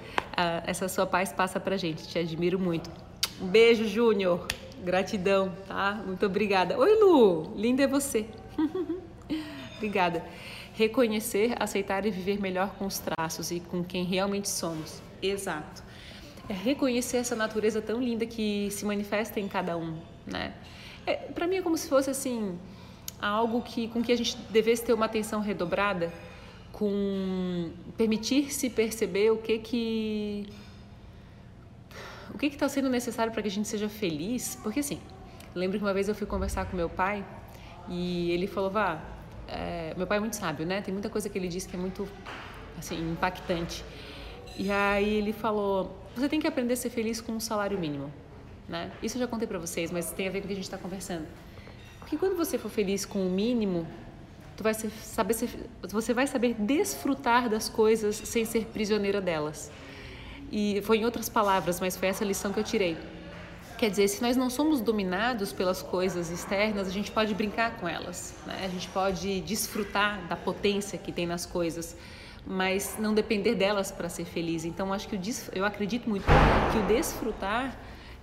essa 0.66 0.88
sua 0.88 1.06
paz 1.06 1.32
passa 1.32 1.58
para 1.58 1.76
gente, 1.76 2.06
te 2.06 2.18
admiro 2.18 2.58
muito. 2.58 2.90
Um 3.40 3.46
beijo, 3.46 3.87
Júnior. 3.87 4.46
Gratidão, 4.85 5.52
tá? 5.66 6.02
Muito 6.04 6.26
obrigada. 6.26 6.76
Oi, 6.76 6.94
Lu, 6.96 7.54
linda 7.56 7.85
é 7.85 7.87
você. 7.87 8.26
obrigada 9.76 10.24
reconhecer, 10.74 11.54
aceitar 11.58 12.06
e 12.06 12.11
viver 12.11 12.40
melhor 12.40 12.74
com 12.78 12.87
os 12.87 12.98
traços 12.98 13.50
e 13.50 13.61
com 13.61 13.85
quem 13.85 14.04
realmente 14.04 14.48
somos. 14.48 15.02
Exato. 15.20 15.82
É 16.48 16.52
reconhecer 16.52 17.18
essa 17.18 17.37
natureza 17.37 17.80
tão 17.80 18.00
linda 18.00 18.26
que 18.26 18.68
se 18.70 18.85
manifesta 18.85 19.38
em 19.38 19.48
cada 19.48 19.76
um, 19.76 19.98
né? 20.26 20.54
É, 21.06 21.14
para 21.16 21.46
mim 21.46 21.56
é 21.56 21.62
como 21.62 21.76
se 21.76 21.88
fosse 21.88 22.11
assim 22.11 22.58
algo 23.22 23.62
que 23.62 23.88
com 23.88 24.02
que 24.02 24.12
a 24.12 24.16
gente 24.16 24.37
devesse 24.50 24.85
ter 24.85 24.92
uma 24.92 25.06
atenção 25.06 25.40
redobrada, 25.40 26.12
com 26.72 27.70
permitir-se 27.96 28.68
perceber 28.68 29.30
o 29.30 29.38
que 29.38 29.58
que 29.58 30.46
o 32.35 32.38
que 32.38 32.46
está 32.46 32.68
sendo 32.68 32.88
necessário 32.88 33.32
para 33.32 33.42
que 33.42 33.48
a 33.48 33.50
gente 33.50 33.68
seja 33.68 33.88
feliz, 33.88 34.58
porque 34.62 34.80
assim, 34.80 35.00
lembro 35.54 35.78
que 35.78 35.85
uma 35.85 35.94
vez 35.94 36.08
eu 36.08 36.14
fui 36.14 36.26
conversar 36.26 36.66
com 36.66 36.76
meu 36.76 36.88
pai 36.88 37.24
e 37.88 38.30
ele 38.30 38.46
falou, 38.46 38.70
vá, 38.70 39.00
é, 39.48 39.92
meu 39.96 40.06
pai 40.06 40.16
é 40.16 40.20
muito 40.20 40.37
sábio, 40.37 40.66
né? 40.66 40.80
Tem 40.80 40.92
muita 40.92 41.11
coisa 41.11 41.28
que 41.28 41.38
ele 41.38 41.48
diz 41.48 41.66
que 41.66 41.76
é 41.76 41.78
muito, 41.78 42.08
assim, 42.78 42.98
impactante. 43.12 43.85
E 44.58 44.70
aí 44.70 45.16
ele 45.16 45.32
falou: 45.32 45.96
você 46.14 46.28
tem 46.28 46.40
que 46.40 46.46
aprender 46.46 46.74
a 46.74 46.76
ser 46.76 46.90
feliz 46.90 47.20
com 47.20 47.32
um 47.32 47.40
salário 47.40 47.78
mínimo, 47.78 48.11
né? 48.68 48.90
Isso 49.02 49.16
eu 49.16 49.20
já 49.20 49.28
contei 49.28 49.46
para 49.46 49.58
vocês, 49.58 49.90
mas 49.90 50.11
tem 50.12 50.28
a 50.28 50.30
ver 50.30 50.40
com 50.40 50.44
o 50.44 50.48
que 50.48 50.52
a 50.52 50.56
gente 50.56 50.64
está 50.64 50.78
conversando. 50.78 51.26
Porque 52.12 52.27
quando 52.27 52.37
você 52.37 52.59
for 52.59 52.68
feliz 52.68 53.07
com 53.07 53.27
o 53.27 53.31
mínimo, 53.31 53.87
tu 54.55 54.62
vai 54.62 54.75
saber 54.75 55.35
você 55.81 56.12
vai 56.12 56.27
saber 56.27 56.55
desfrutar 56.59 57.48
das 57.48 57.70
coisas 57.70 58.16
sem 58.16 58.44
ser 58.44 58.66
prisioneira 58.66 59.18
delas. 59.18 59.70
E 60.51 60.83
foi 60.83 60.98
em 60.98 61.07
outras 61.07 61.31
palavras, 61.31 61.81
mas 61.81 61.96
foi 61.96 62.09
essa 62.09 62.22
lição 62.22 62.53
que 62.53 62.61
eu 62.61 62.64
tirei. 62.64 62.98
Quer 63.79 63.88
dizer, 63.88 64.09
se 64.09 64.20
nós 64.20 64.37
não 64.37 64.51
somos 64.51 64.83
dominados 64.83 65.55
pelas 65.55 65.81
coisas 65.81 66.31
externas, 66.31 66.87
a 66.87 66.90
gente 66.90 67.11
pode 67.11 67.33
brincar 67.33 67.79
com 67.79 67.88
elas, 67.88 68.35
né? 68.46 68.61
a 68.62 68.68
gente 68.68 68.88
pode 68.88 69.40
desfrutar 69.40 70.20
da 70.29 70.37
potência 70.37 70.98
que 70.98 71.12
tem 71.12 71.27
nas 71.27 71.46
coisas, 71.46 71.96
mas 72.46 72.96
não 72.98 73.14
depender 73.14 73.55
delas 73.55 73.90
para 73.90 74.11
ser 74.11 74.27
feliz. 74.27 74.66
Então, 74.66 74.92
acho 74.92 75.09
que 75.09 75.16
o 75.16 75.20
eu 75.55 75.64
acredito 75.64 76.11
muito 76.11 76.27
que 76.27 76.77
o 76.77 76.83
desfrutar 76.94 77.75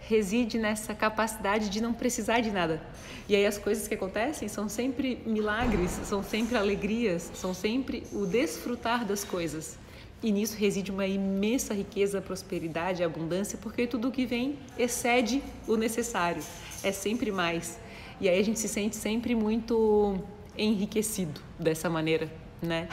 reside 0.09 0.57
nessa 0.57 0.95
capacidade 0.95 1.69
de 1.69 1.79
não 1.79 1.93
precisar 1.93 2.39
de 2.39 2.49
nada. 2.49 2.81
E 3.27 3.35
aí 3.35 3.45
as 3.45 3.59
coisas 3.59 3.87
que 3.87 3.93
acontecem 3.93 4.47
são 4.47 4.67
sempre 4.67 5.21
milagres, 5.23 5.91
são 6.03 6.23
sempre 6.23 6.57
alegrias, 6.57 7.31
são 7.35 7.53
sempre 7.53 8.03
o 8.11 8.25
desfrutar 8.25 9.05
das 9.05 9.23
coisas. 9.23 9.77
E 10.23 10.31
nisso 10.31 10.57
reside 10.57 10.89
uma 10.89 11.05
imensa 11.05 11.75
riqueza, 11.75 12.19
prosperidade, 12.19 13.03
abundância, 13.03 13.57
porque 13.61 13.85
tudo 13.85 14.11
que 14.11 14.25
vem 14.25 14.57
excede 14.79 15.43
o 15.67 15.77
necessário, 15.77 16.41
é 16.83 16.91
sempre 16.91 17.31
mais. 17.31 17.79
E 18.19 18.27
aí 18.27 18.39
a 18.39 18.43
gente 18.43 18.59
se 18.59 18.67
sente 18.67 18.95
sempre 18.95 19.35
muito 19.35 20.19
enriquecido 20.57 21.39
dessa 21.57 21.87
maneira, 21.87 22.29
né? 22.61 22.89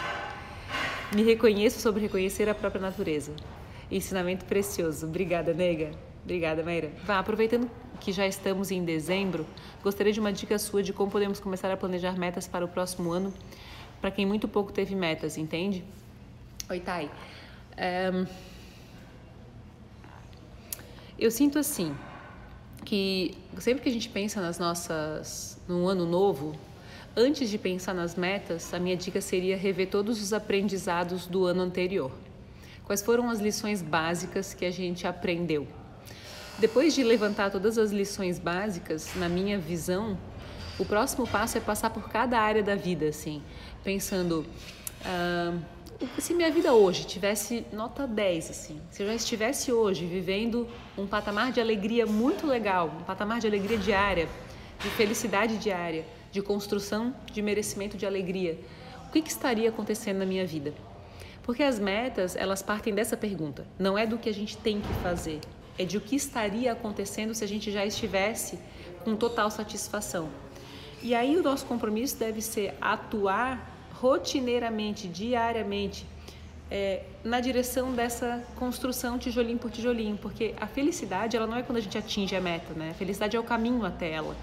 Me 1.14 1.22
reconheço 1.22 1.81
sobre 1.81 2.02
reconhecer 2.02 2.46
a 2.48 2.55
própria 2.55 2.81
natureza. 2.81 3.33
Ensinamento 3.90 4.44
precioso. 4.44 5.07
Obrigada, 5.07 5.55
nega. 5.55 6.05
Obrigada, 6.26 6.64
Maíra. 6.64 6.90
Vá, 7.04 7.20
aproveitando 7.20 7.70
que 8.00 8.10
já 8.10 8.26
estamos 8.26 8.72
em 8.72 8.84
dezembro, 8.84 9.46
gostaria 9.80 10.12
de 10.12 10.18
uma 10.18 10.32
dica 10.32 10.58
sua 10.58 10.82
de 10.82 10.92
como 10.92 11.08
podemos 11.08 11.38
começar 11.38 11.70
a 11.70 11.76
planejar 11.76 12.18
metas 12.18 12.48
para 12.48 12.64
o 12.64 12.68
próximo 12.68 13.12
ano, 13.12 13.32
para 14.00 14.10
quem 14.10 14.26
muito 14.26 14.48
pouco 14.48 14.72
teve 14.72 14.96
metas, 14.96 15.38
entende? 15.38 15.84
Oi, 16.68 16.80
Thay. 16.80 17.08
Um, 17.78 18.26
eu 21.16 21.30
sinto 21.30 21.60
assim 21.60 21.94
que 22.84 23.38
sempre 23.58 23.84
que 23.84 23.88
a 23.88 23.92
gente 23.92 24.08
pensa 24.08 24.40
nas 24.40 24.58
nossas 24.58 25.60
no 25.68 25.86
ano 25.86 26.04
novo, 26.04 26.56
antes 27.16 27.48
de 27.48 27.56
pensar 27.56 27.94
nas 27.94 28.16
metas, 28.16 28.74
a 28.74 28.80
minha 28.80 28.96
dica 28.96 29.20
seria 29.20 29.56
rever 29.56 29.88
todos 29.90 30.20
os 30.20 30.32
aprendizados 30.32 31.28
do 31.28 31.44
ano 31.44 31.62
anterior. 31.62 32.10
Quais 32.84 33.00
foram 33.00 33.30
as 33.30 33.38
lições 33.38 33.80
básicas 33.80 34.52
que 34.52 34.64
a 34.64 34.72
gente 34.72 35.06
aprendeu? 35.06 35.86
Depois 36.58 36.94
de 36.94 37.04
levantar 37.04 37.50
todas 37.50 37.76
as 37.76 37.90
lições 37.90 38.38
básicas, 38.38 39.14
na 39.16 39.28
minha 39.28 39.58
visão, 39.58 40.16
o 40.78 40.86
próximo 40.86 41.26
passo 41.26 41.58
é 41.58 41.60
passar 41.60 41.90
por 41.90 42.08
cada 42.08 42.40
área 42.40 42.62
da 42.62 42.74
vida, 42.74 43.08
assim, 43.08 43.42
pensando. 43.84 44.46
Uh, 45.04 45.60
se 46.18 46.32
minha 46.32 46.50
vida 46.50 46.72
hoje 46.72 47.04
tivesse 47.04 47.66
nota 47.70 48.06
10, 48.06 48.50
assim, 48.50 48.80
se 48.90 49.02
eu 49.02 49.06
já 49.06 49.14
estivesse 49.14 49.70
hoje 49.70 50.06
vivendo 50.06 50.66
um 50.96 51.06
patamar 51.06 51.52
de 51.52 51.60
alegria 51.60 52.06
muito 52.06 52.46
legal, 52.46 52.90
um 53.00 53.04
patamar 53.04 53.38
de 53.38 53.46
alegria 53.46 53.76
diária, 53.76 54.26
de 54.80 54.88
felicidade 54.88 55.58
diária, 55.58 56.06
de 56.32 56.40
construção 56.40 57.14
de 57.30 57.42
merecimento 57.42 57.98
de 57.98 58.06
alegria, 58.06 58.58
o 59.08 59.12
que, 59.12 59.20
que 59.20 59.30
estaria 59.30 59.68
acontecendo 59.68 60.18
na 60.18 60.26
minha 60.26 60.46
vida? 60.46 60.72
Porque 61.42 61.62
as 61.62 61.78
metas, 61.78 62.34
elas 62.34 62.62
partem 62.62 62.94
dessa 62.94 63.16
pergunta, 63.16 63.66
não 63.78 63.96
é 63.96 64.06
do 64.06 64.16
que 64.16 64.28
a 64.28 64.34
gente 64.34 64.56
tem 64.56 64.80
que 64.80 64.92
fazer, 65.02 65.40
é 65.78 65.84
de 65.84 65.96
o 65.96 66.00
que 66.00 66.16
estaria 66.16 66.72
acontecendo 66.72 67.34
se 67.34 67.44
a 67.44 67.48
gente 67.48 67.70
já 67.70 67.84
estivesse 67.84 68.58
com 69.04 69.14
total 69.16 69.50
satisfação. 69.50 70.28
E 71.02 71.14
aí 71.14 71.36
o 71.36 71.42
nosso 71.42 71.66
compromisso 71.66 72.16
deve 72.18 72.40
ser 72.40 72.74
atuar 72.80 73.74
rotineiramente, 74.00 75.06
diariamente, 75.08 76.06
é, 76.70 77.04
na 77.22 77.40
direção 77.40 77.92
dessa 77.92 78.42
construção 78.56 79.18
tijolinho 79.18 79.58
por 79.58 79.70
tijolinho, 79.70 80.16
porque 80.16 80.54
a 80.60 80.66
felicidade 80.66 81.36
ela 81.36 81.46
não 81.46 81.56
é 81.56 81.62
quando 81.62 81.78
a 81.78 81.80
gente 81.80 81.96
atinge 81.96 82.34
a 82.34 82.40
meta, 82.40 82.74
né? 82.74 82.90
A 82.90 82.94
felicidade 82.94 83.36
é 83.36 83.40
o 83.40 83.44
caminho 83.44 83.84
até 83.84 84.10
ela. 84.10 84.36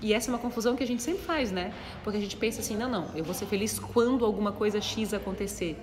E 0.00 0.14
essa 0.14 0.30
é 0.30 0.32
uma 0.32 0.38
confusão 0.38 0.76
que 0.76 0.82
a 0.82 0.86
gente 0.86 1.02
sempre 1.02 1.22
faz, 1.22 1.50
né? 1.50 1.72
Porque 2.04 2.16
a 2.16 2.20
gente 2.20 2.36
pensa 2.36 2.60
assim, 2.60 2.76
não, 2.76 2.88
não, 2.88 3.06
eu 3.14 3.24
vou 3.24 3.34
ser 3.34 3.46
feliz 3.46 3.78
quando 3.78 4.24
alguma 4.24 4.52
coisa 4.52 4.80
X 4.80 5.12
acontecer. 5.12 5.76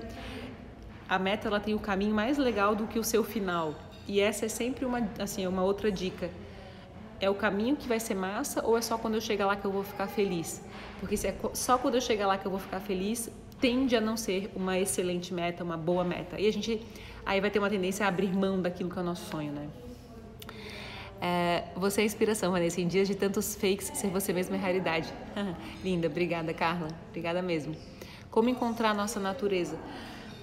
A 1.07 1.19
meta 1.19 1.47
ela 1.47 1.59
tem 1.59 1.75
o 1.75 1.79
caminho 1.79 2.15
mais 2.15 2.37
legal 2.37 2.75
do 2.75 2.87
que 2.87 2.97
o 2.97 3.03
seu 3.03 3.23
final. 3.23 3.75
E 4.07 4.19
essa 4.19 4.45
é 4.45 4.49
sempre 4.49 4.85
uma, 4.85 5.09
assim, 5.19 5.45
uma 5.47 5.63
outra 5.63 5.91
dica. 5.91 6.29
É 7.19 7.29
o 7.29 7.35
caminho 7.35 7.75
que 7.75 7.87
vai 7.87 7.99
ser 7.99 8.13
massa 8.13 8.65
ou 8.65 8.77
é 8.77 8.81
só 8.81 8.97
quando 8.97 9.15
eu 9.15 9.21
chegar 9.21 9.45
lá 9.45 9.55
que 9.55 9.65
eu 9.65 9.71
vou 9.71 9.83
ficar 9.83 10.07
feliz? 10.07 10.61
Porque 10.99 11.15
se 11.15 11.27
é 11.27 11.35
só 11.53 11.77
quando 11.77 11.95
eu 11.95 12.01
chegar 12.01 12.27
lá 12.27 12.37
que 12.37 12.45
eu 12.45 12.51
vou 12.51 12.59
ficar 12.59 12.79
feliz, 12.79 13.29
tende 13.59 13.95
a 13.95 14.01
não 14.01 14.17
ser 14.17 14.51
uma 14.55 14.77
excelente 14.77 15.33
meta, 15.33 15.63
uma 15.63 15.77
boa 15.77 16.03
meta. 16.03 16.39
E 16.39 16.47
a 16.47 16.51
gente 16.51 16.81
aí 17.25 17.41
vai 17.41 17.49
ter 17.49 17.59
uma 17.59 17.69
tendência 17.69 18.05
a 18.05 18.09
abrir 18.09 18.33
mão 18.33 18.61
daquilo 18.61 18.89
que 18.89 18.99
é 18.99 19.01
o 19.01 19.05
nosso 19.05 19.29
sonho, 19.29 19.51
né? 19.51 19.67
É, 21.21 21.63
você 21.75 22.01
é 22.01 22.05
inspiração, 22.05 22.51
Vanessa. 22.51 22.81
Em 22.81 22.87
dias 22.87 23.07
de 23.07 23.15
tantos 23.15 23.55
fakes, 23.55 23.91
ser 23.95 24.09
você 24.09 24.33
mesma 24.33 24.55
é 24.55 24.59
realidade. 24.59 25.11
Linda, 25.83 26.07
obrigada, 26.07 26.53
Carla. 26.53 26.89
Obrigada 27.09 27.41
mesmo. 27.41 27.75
Como 28.29 28.49
encontrar 28.49 28.91
a 28.91 28.93
nossa 28.93 29.19
natureza? 29.19 29.77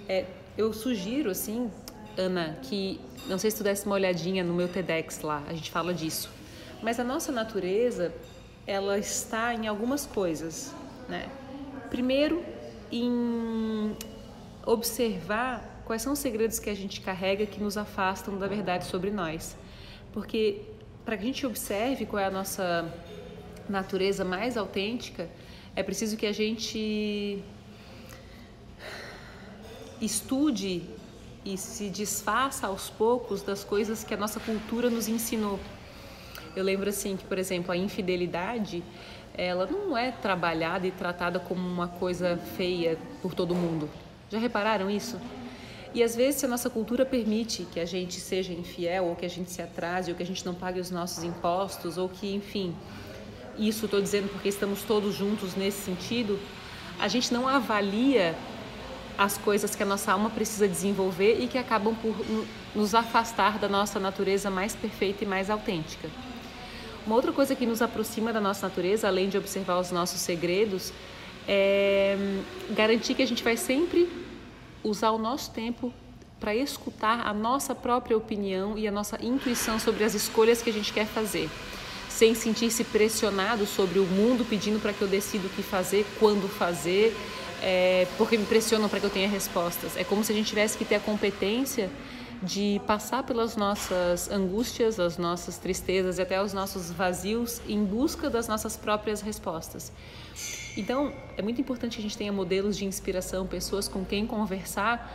É, 0.08 0.24
eu 0.56 0.72
sugiro, 0.72 1.30
assim, 1.30 1.70
Ana, 2.16 2.58
que 2.62 3.00
não 3.26 3.38
sei 3.38 3.50
se 3.50 3.58
tu 3.58 3.64
desse 3.64 3.86
uma 3.86 3.94
olhadinha 3.94 4.44
no 4.44 4.52
meu 4.52 4.68
TEDx 4.68 5.20
lá, 5.22 5.42
a 5.48 5.52
gente 5.52 5.70
fala 5.70 5.94
disso. 5.94 6.30
Mas 6.82 6.98
a 6.98 7.04
nossa 7.04 7.30
natureza, 7.30 8.12
ela 8.66 8.98
está 8.98 9.54
em 9.54 9.66
algumas 9.66 10.04
coisas, 10.06 10.74
né? 11.08 11.28
Primeiro, 11.88 12.44
em 12.90 13.96
observar 14.66 15.82
quais 15.84 16.02
são 16.02 16.12
os 16.12 16.18
segredos 16.18 16.58
que 16.58 16.70
a 16.70 16.74
gente 16.74 17.00
carrega 17.00 17.46
que 17.46 17.60
nos 17.60 17.76
afastam 17.76 18.38
da 18.38 18.46
verdade 18.46 18.84
sobre 18.86 19.10
nós. 19.10 19.56
Porque 20.12 20.62
para 21.04 21.16
que 21.16 21.22
a 21.22 21.26
gente 21.26 21.46
observe 21.46 22.06
qual 22.06 22.20
é 22.20 22.26
a 22.26 22.30
nossa 22.30 22.92
natureza 23.68 24.24
mais 24.24 24.56
autêntica, 24.56 25.28
é 25.74 25.82
preciso 25.82 26.16
que 26.16 26.26
a 26.26 26.32
gente 26.32 27.42
estude 30.00 30.82
e 31.44 31.56
se 31.56 31.88
desfaça 31.88 32.66
aos 32.66 32.88
poucos 32.88 33.42
das 33.42 33.64
coisas 33.64 34.04
que 34.04 34.14
a 34.14 34.16
nossa 34.16 34.38
cultura 34.40 34.88
nos 34.88 35.08
ensinou. 35.08 35.58
Eu 36.54 36.62
lembro 36.62 36.88
assim 36.88 37.16
que, 37.16 37.24
por 37.24 37.38
exemplo, 37.38 37.72
a 37.72 37.76
infidelidade, 37.76 38.82
ela 39.34 39.66
não 39.66 39.96
é 39.96 40.10
trabalhada 40.12 40.86
e 40.86 40.90
tratada 40.90 41.40
como 41.40 41.66
uma 41.66 41.88
coisa 41.88 42.38
feia 42.56 42.98
por 43.20 43.34
todo 43.34 43.54
mundo. 43.54 43.88
Já 44.30 44.38
repararam 44.38 44.90
isso? 44.90 45.18
E 45.94 46.02
às 46.02 46.16
vezes, 46.16 46.40
se 46.40 46.46
a 46.46 46.48
nossa 46.48 46.70
cultura 46.70 47.04
permite 47.04 47.66
que 47.70 47.78
a 47.78 47.84
gente 47.84 48.18
seja 48.18 48.52
infiel, 48.52 49.06
ou 49.06 49.16
que 49.16 49.26
a 49.26 49.28
gente 49.28 49.50
se 49.50 49.60
atrase, 49.60 50.10
ou 50.10 50.16
que 50.16 50.22
a 50.22 50.26
gente 50.26 50.44
não 50.44 50.54
pague 50.54 50.80
os 50.80 50.90
nossos 50.90 51.22
impostos, 51.22 51.98
ou 51.98 52.08
que, 52.08 52.34
enfim, 52.34 52.74
isso 53.58 53.84
estou 53.84 54.00
dizendo 54.00 54.28
porque 54.30 54.48
estamos 54.48 54.82
todos 54.82 55.14
juntos 55.14 55.54
nesse 55.54 55.82
sentido, 55.82 56.38
a 56.98 57.08
gente 57.08 57.32
não 57.32 57.46
avalia 57.46 58.34
as 59.22 59.38
coisas 59.38 59.76
que 59.76 59.82
a 59.84 59.86
nossa 59.86 60.12
alma 60.12 60.30
precisa 60.30 60.66
desenvolver 60.66 61.40
e 61.40 61.46
que 61.46 61.56
acabam 61.56 61.94
por 61.94 62.16
nos 62.74 62.92
afastar 62.92 63.56
da 63.56 63.68
nossa 63.68 64.00
natureza 64.00 64.50
mais 64.50 64.74
perfeita 64.74 65.22
e 65.22 65.26
mais 65.26 65.48
autêntica. 65.48 66.10
Uma 67.06 67.14
outra 67.14 67.32
coisa 67.32 67.54
que 67.54 67.64
nos 67.64 67.80
aproxima 67.80 68.32
da 68.32 68.40
nossa 68.40 68.66
natureza, 68.68 69.06
além 69.06 69.28
de 69.28 69.38
observar 69.38 69.78
os 69.78 69.92
nossos 69.92 70.20
segredos, 70.20 70.92
é 71.46 72.16
hum, 72.18 72.42
garantir 72.74 73.14
que 73.14 73.22
a 73.22 73.26
gente 73.26 73.44
vai 73.44 73.56
sempre 73.56 74.08
usar 74.82 75.12
o 75.12 75.18
nosso 75.18 75.52
tempo 75.52 75.92
para 76.40 76.54
escutar 76.56 77.24
a 77.24 77.32
nossa 77.32 77.76
própria 77.76 78.16
opinião 78.16 78.76
e 78.76 78.88
a 78.88 78.90
nossa 78.90 79.16
intuição 79.24 79.78
sobre 79.78 80.02
as 80.02 80.14
escolhas 80.14 80.60
que 80.60 80.70
a 80.70 80.72
gente 80.72 80.92
quer 80.92 81.06
fazer, 81.06 81.48
sem 82.08 82.34
sentir-se 82.34 82.82
pressionado 82.82 83.66
sobre 83.66 84.00
o 84.00 84.04
mundo 84.04 84.44
pedindo 84.44 84.80
para 84.80 84.92
que 84.92 85.02
eu 85.02 85.06
decida 85.06 85.46
o 85.46 85.50
que 85.50 85.62
fazer, 85.62 86.04
quando 86.18 86.48
fazer, 86.48 87.16
é, 87.62 88.06
porque 88.18 88.36
me 88.36 88.44
pressionam 88.44 88.88
para 88.88 88.98
que 88.98 89.06
eu 89.06 89.10
tenha 89.10 89.28
respostas. 89.28 89.96
É 89.96 90.02
como 90.02 90.24
se 90.24 90.32
a 90.32 90.34
gente 90.34 90.48
tivesse 90.48 90.76
que 90.76 90.84
ter 90.84 90.96
a 90.96 91.00
competência 91.00 91.88
de 92.42 92.80
passar 92.88 93.22
pelas 93.22 93.56
nossas 93.56 94.28
angústias, 94.28 94.98
as 94.98 95.16
nossas 95.16 95.58
tristezas 95.58 96.18
e 96.18 96.22
até 96.22 96.42
os 96.42 96.52
nossos 96.52 96.90
vazios 96.90 97.60
em 97.68 97.84
busca 97.84 98.28
das 98.28 98.48
nossas 98.48 98.76
próprias 98.76 99.20
respostas. 99.20 99.92
Então, 100.76 101.12
é 101.36 101.42
muito 101.42 101.60
importante 101.60 101.96
que 101.96 102.00
a 102.00 102.02
gente 102.02 102.18
tenha 102.18 102.32
modelos 102.32 102.76
de 102.76 102.84
inspiração, 102.84 103.46
pessoas 103.46 103.86
com 103.86 104.04
quem 104.04 104.26
conversar 104.26 105.08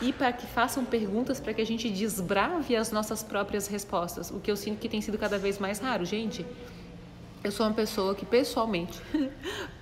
e 0.00 0.12
para 0.12 0.32
que 0.32 0.46
façam 0.46 0.84
perguntas 0.84 1.40
para 1.40 1.52
que 1.52 1.60
a 1.60 1.66
gente 1.66 1.90
desbrave 1.90 2.74
as 2.74 2.90
nossas 2.90 3.22
próprias 3.22 3.66
respostas. 3.66 4.30
O 4.30 4.40
que 4.40 4.50
eu 4.50 4.56
sinto 4.56 4.78
que 4.78 4.88
tem 4.88 5.00
sido 5.02 5.18
cada 5.18 5.38
vez 5.38 5.58
mais 5.58 5.78
raro, 5.78 6.04
gente. 6.06 6.46
Eu 7.46 7.52
sou 7.52 7.64
uma 7.64 7.72
pessoa 7.72 8.12
que 8.12 8.26
pessoalmente 8.26 9.00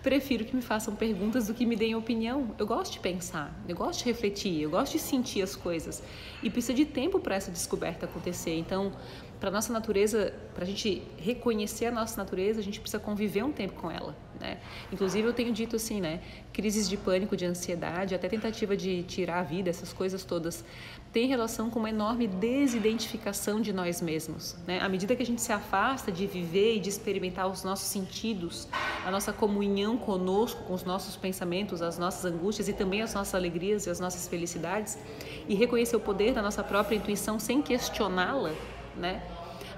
prefiro 0.03 0.45
que 0.45 0.55
me 0.55 0.61
façam 0.61 0.95
perguntas 0.95 1.47
do 1.47 1.55
que 1.55 1.65
me 1.65 1.75
deem 1.75 1.95
opinião. 1.95 2.55
Eu 2.59 2.67
gosto 2.67 2.93
de 2.93 2.99
pensar, 2.99 3.59
eu 3.67 3.75
gosto 3.75 4.01
de 4.01 4.05
refletir, 4.05 4.61
eu 4.61 4.69
gosto 4.69 4.93
de 4.93 4.99
sentir 4.99 5.41
as 5.41 5.57
coisas. 5.57 6.03
E 6.43 6.51
precisa 6.51 6.75
de 6.75 6.85
tempo 6.85 7.19
para 7.19 7.37
essa 7.37 7.51
descoberta 7.51 8.05
acontecer. 8.05 8.55
Então, 8.55 8.93
para 9.41 9.51
nossa 9.51 9.73
natureza, 9.73 10.35
para 10.55 10.65
a 10.65 10.67
gente 10.67 11.03
reconhecer 11.17 11.87
a 11.87 11.91
nossa 11.91 12.19
natureza, 12.19 12.61
a 12.61 12.63
gente 12.63 12.81
precisa 12.81 13.03
conviver 13.03 13.43
um 13.43 13.51
tempo 13.51 13.81
com 13.81 13.91
ela, 13.91 14.15
né? 14.39 14.59
Inclusive 14.93 15.27
eu 15.27 15.33
tenho 15.33 15.51
dito 15.51 15.77
assim, 15.77 16.03
né? 16.03 16.21
Crises 16.53 16.87
de 16.87 16.99
pânico, 16.99 17.35
de 17.35 17.47
ansiedade, 17.47 18.15
até 18.15 18.29
tentativa 18.29 18.77
de 18.77 19.05
tirar 19.05 19.39
a 19.39 19.43
vida, 19.43 19.71
essas 19.71 19.91
coisas 19.91 20.23
todas, 20.23 20.63
tem 21.15 21.27
relação 21.27 21.71
com 21.71 21.79
uma 21.79 21.89
enorme 21.89 22.27
desidentificação 22.27 23.61
de 23.61 23.73
nós 23.73 24.03
mesmos, 24.03 24.57
né? 24.67 24.81
À 24.81 24.89
medida 24.89 25.15
que 25.15 25.23
a 25.23 25.27
gente 25.27 25.41
se 25.41 25.53
afasta 25.53 26.11
de 26.11 26.27
viver 26.27 26.75
e 26.75 26.81
de 26.81 26.91
experimentar 26.91 27.47
os 27.49 27.65
nossos 27.65 27.87
sentidos, 27.87 28.69
a 29.07 29.11
nossa 29.11 29.33
comunhão 29.33 29.97
conosco, 29.97 30.65
com 30.65 30.75
os 30.75 30.85
nossos 30.85 31.17
pensamentos, 31.17 31.81
as 31.81 31.99
nossas 31.99 32.25
angústias 32.25 32.69
e 32.69 32.73
também 32.73 33.01
as 33.01 33.15
nossas 33.15 33.35
alegrias 33.35 33.87
e 33.87 33.91
as 33.91 34.01
nossas 34.01 34.27
felicidades, 34.29 34.99
e 35.49 35.55
reconhecer 35.55 35.95
o 35.97 36.01
poder 36.01 36.35
da 36.35 36.43
nossa 36.43 36.63
própria 36.65 36.97
intuição 36.97 37.39
sem 37.39 37.63
questioná-la, 37.63 38.53
né? 38.97 39.23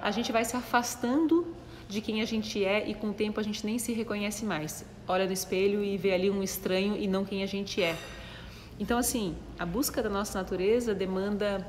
a 0.07 0.11
gente 0.11 0.31
vai 0.33 0.45
se 0.45 0.57
afastando 0.57 1.47
de 1.89 2.01
quem 2.01 2.21
a 2.21 2.25
gente 2.25 2.65
é 2.65 2.89
e 2.89 2.95
com 2.95 3.11
o 3.11 3.13
tempo 3.13 3.41
a 3.41 3.43
gente 3.43 3.65
nem 3.65 3.79
se 3.79 3.93
reconhece 3.93 4.45
mais. 4.45 4.85
Olha 5.07 5.27
no 5.27 5.33
espelho 5.33 5.83
e 5.85 5.97
vê 5.97 6.13
ali 6.13 6.31
um 6.31 6.43
estranho 6.43 6.97
e 6.97 7.07
não 7.07 7.25
quem 7.25 7.43
a 7.43 7.47
gente 7.47 7.83
é. 7.83 7.97
Então, 8.79 8.99
assim, 8.99 9.35
a 9.59 9.65
busca 9.65 10.03
da 10.03 10.11
nossa 10.11 10.39
natureza 10.39 10.95
demanda 10.95 11.67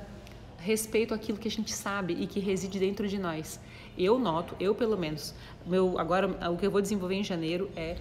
respeito 0.58 1.14
àquilo 1.14 1.38
que 1.38 1.48
a 1.48 1.52
gente 1.52 1.72
sabe 1.72 2.14
e 2.14 2.28
que 2.28 2.40
reside 2.40 2.80
dentro 2.80 3.08
de 3.08 3.18
nós. 3.18 3.60
Eu 3.98 4.20
noto, 4.20 4.56
eu 4.60 4.76
pelo 4.76 4.98
menos, 4.98 5.34
meu 5.66 5.98
agora 5.98 6.28
o 6.52 6.58
que 6.58 6.66
eu 6.66 6.72
vou 6.72 6.82
desenvolver 6.82 7.16
em 7.16 7.24
janeiro 7.24 7.70
é 7.76 7.96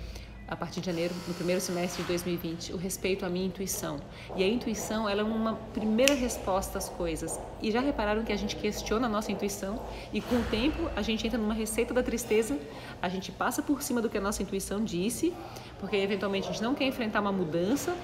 a 0.49 0.55
partir 0.55 0.81
de 0.81 0.87
janeiro, 0.87 1.13
no 1.27 1.35
primeiro 1.35 1.61
semestre 1.61 2.03
de 2.03 2.09
2020, 2.09 2.73
o 2.73 2.77
respeito 2.77 3.27
à 3.27 3.29
minha 3.29 3.47
intuição. 3.47 3.99
E 4.37 4.45
a 4.45 4.47
intuição, 4.47 5.09
ela 5.09 5.23
é 5.23 5.25
uma 5.25 5.55
primeira 5.75 6.15
resposta 6.15 6.79
às 6.79 6.89
coisas. 6.89 7.41
E 7.61 7.73
já 7.73 7.81
repararam 7.81 8.23
que 8.23 8.33
a 8.33 8.37
gente 8.37 8.55
questiona 8.55 9.07
a 9.07 9.11
nossa 9.11 9.33
intuição 9.33 9.83
e 10.13 10.21
com 10.21 10.37
o 10.37 10.43
tempo 10.45 10.89
a 10.95 11.03
gente 11.03 11.27
entra 11.27 11.39
numa 11.39 11.55
receita 11.55 11.93
da 11.93 12.03
tristeza, 12.03 12.57
a 13.03 13.09
gente 13.09 13.33
passa 13.33 13.61
por 13.61 13.83
cima 13.83 14.01
do 14.01 14.09
que 14.09 14.19
a 14.19 14.21
nossa 14.21 14.41
intuição 14.41 14.85
disse, 14.85 15.35
porque 15.81 15.97
eventualmente 15.97 16.49
a 16.49 16.53
gente 16.53 16.63
não 16.63 16.75
quer 16.75 16.85
enfrentar 16.85 17.21
uma 17.21 17.33
mudança, 17.33 17.97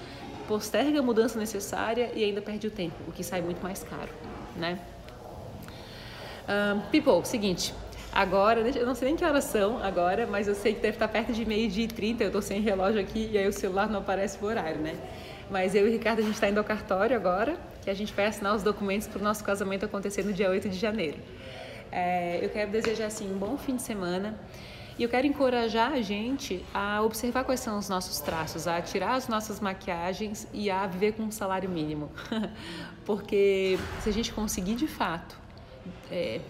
posterga 0.42 0.98
a 0.98 1.02
mudança 1.02 1.38
necessária 1.38 2.10
e 2.14 2.24
ainda 2.24 2.42
perde 2.42 2.66
o 2.66 2.70
tempo, 2.70 2.96
o 3.08 3.12
que 3.12 3.24
sai 3.24 3.40
muito 3.40 3.62
mais 3.62 3.82
caro, 3.82 4.10
né? 4.56 4.78
Um, 6.48 6.80
people, 6.90 7.24
seguinte, 7.24 7.72
Agora, 8.12 8.60
eu 8.60 8.84
não 8.84 8.94
sei 8.94 9.08
nem 9.08 9.16
que 9.16 9.24
horas 9.24 9.44
são 9.44 9.82
agora, 9.82 10.26
mas 10.26 10.46
eu 10.46 10.54
sei 10.54 10.74
que 10.74 10.80
deve 10.80 10.96
estar 10.96 11.08
perto 11.08 11.32
de 11.32 11.46
meio-dia 11.46 11.84
e 11.86 11.88
trinta. 11.88 12.22
Eu 12.22 12.26
estou 12.26 12.42
sem 12.42 12.60
relógio 12.60 13.00
aqui 13.00 13.30
e 13.32 13.38
aí 13.38 13.48
o 13.48 13.52
celular 13.52 13.88
não 13.88 14.00
aparece 14.00 14.36
o 14.42 14.44
horário, 14.44 14.82
né? 14.82 14.96
Mas 15.50 15.74
eu 15.74 15.86
e 15.86 15.88
o 15.88 15.92
Ricardo, 15.92 16.18
a 16.18 16.22
gente 16.22 16.34
está 16.34 16.46
indo 16.46 16.58
ao 16.58 16.64
cartório 16.64 17.16
agora, 17.16 17.56
que 17.82 17.88
a 17.88 17.94
gente 17.94 18.12
vai 18.12 18.26
assinar 18.26 18.54
os 18.54 18.62
documentos 18.62 19.06
para 19.06 19.18
o 19.18 19.22
nosso 19.22 19.42
casamento 19.42 19.86
acontecer 19.86 20.22
no 20.24 20.32
dia 20.32 20.50
8 20.50 20.68
de 20.68 20.76
janeiro. 20.76 21.16
É, 21.90 22.38
eu 22.42 22.50
quero 22.50 22.70
desejar, 22.70 23.06
assim, 23.06 23.32
um 23.32 23.38
bom 23.38 23.56
fim 23.56 23.76
de 23.76 23.82
semana. 23.82 24.38
E 24.98 25.02
eu 25.02 25.08
quero 25.08 25.26
encorajar 25.26 25.92
a 25.92 26.00
gente 26.00 26.64
a 26.72 27.02
observar 27.02 27.44
quais 27.44 27.60
são 27.60 27.78
os 27.78 27.88
nossos 27.88 28.20
traços, 28.20 28.66
a 28.66 28.80
tirar 28.82 29.14
as 29.14 29.28
nossas 29.28 29.60
maquiagens 29.60 30.46
e 30.52 30.70
a 30.70 30.86
viver 30.86 31.12
com 31.12 31.24
um 31.24 31.30
salário 31.30 31.68
mínimo. 31.68 32.10
Porque 33.04 33.78
se 34.02 34.08
a 34.08 34.12
gente 34.12 34.32
conseguir 34.32 34.74
de 34.74 34.86
fato 34.86 35.42
é, 36.10 36.40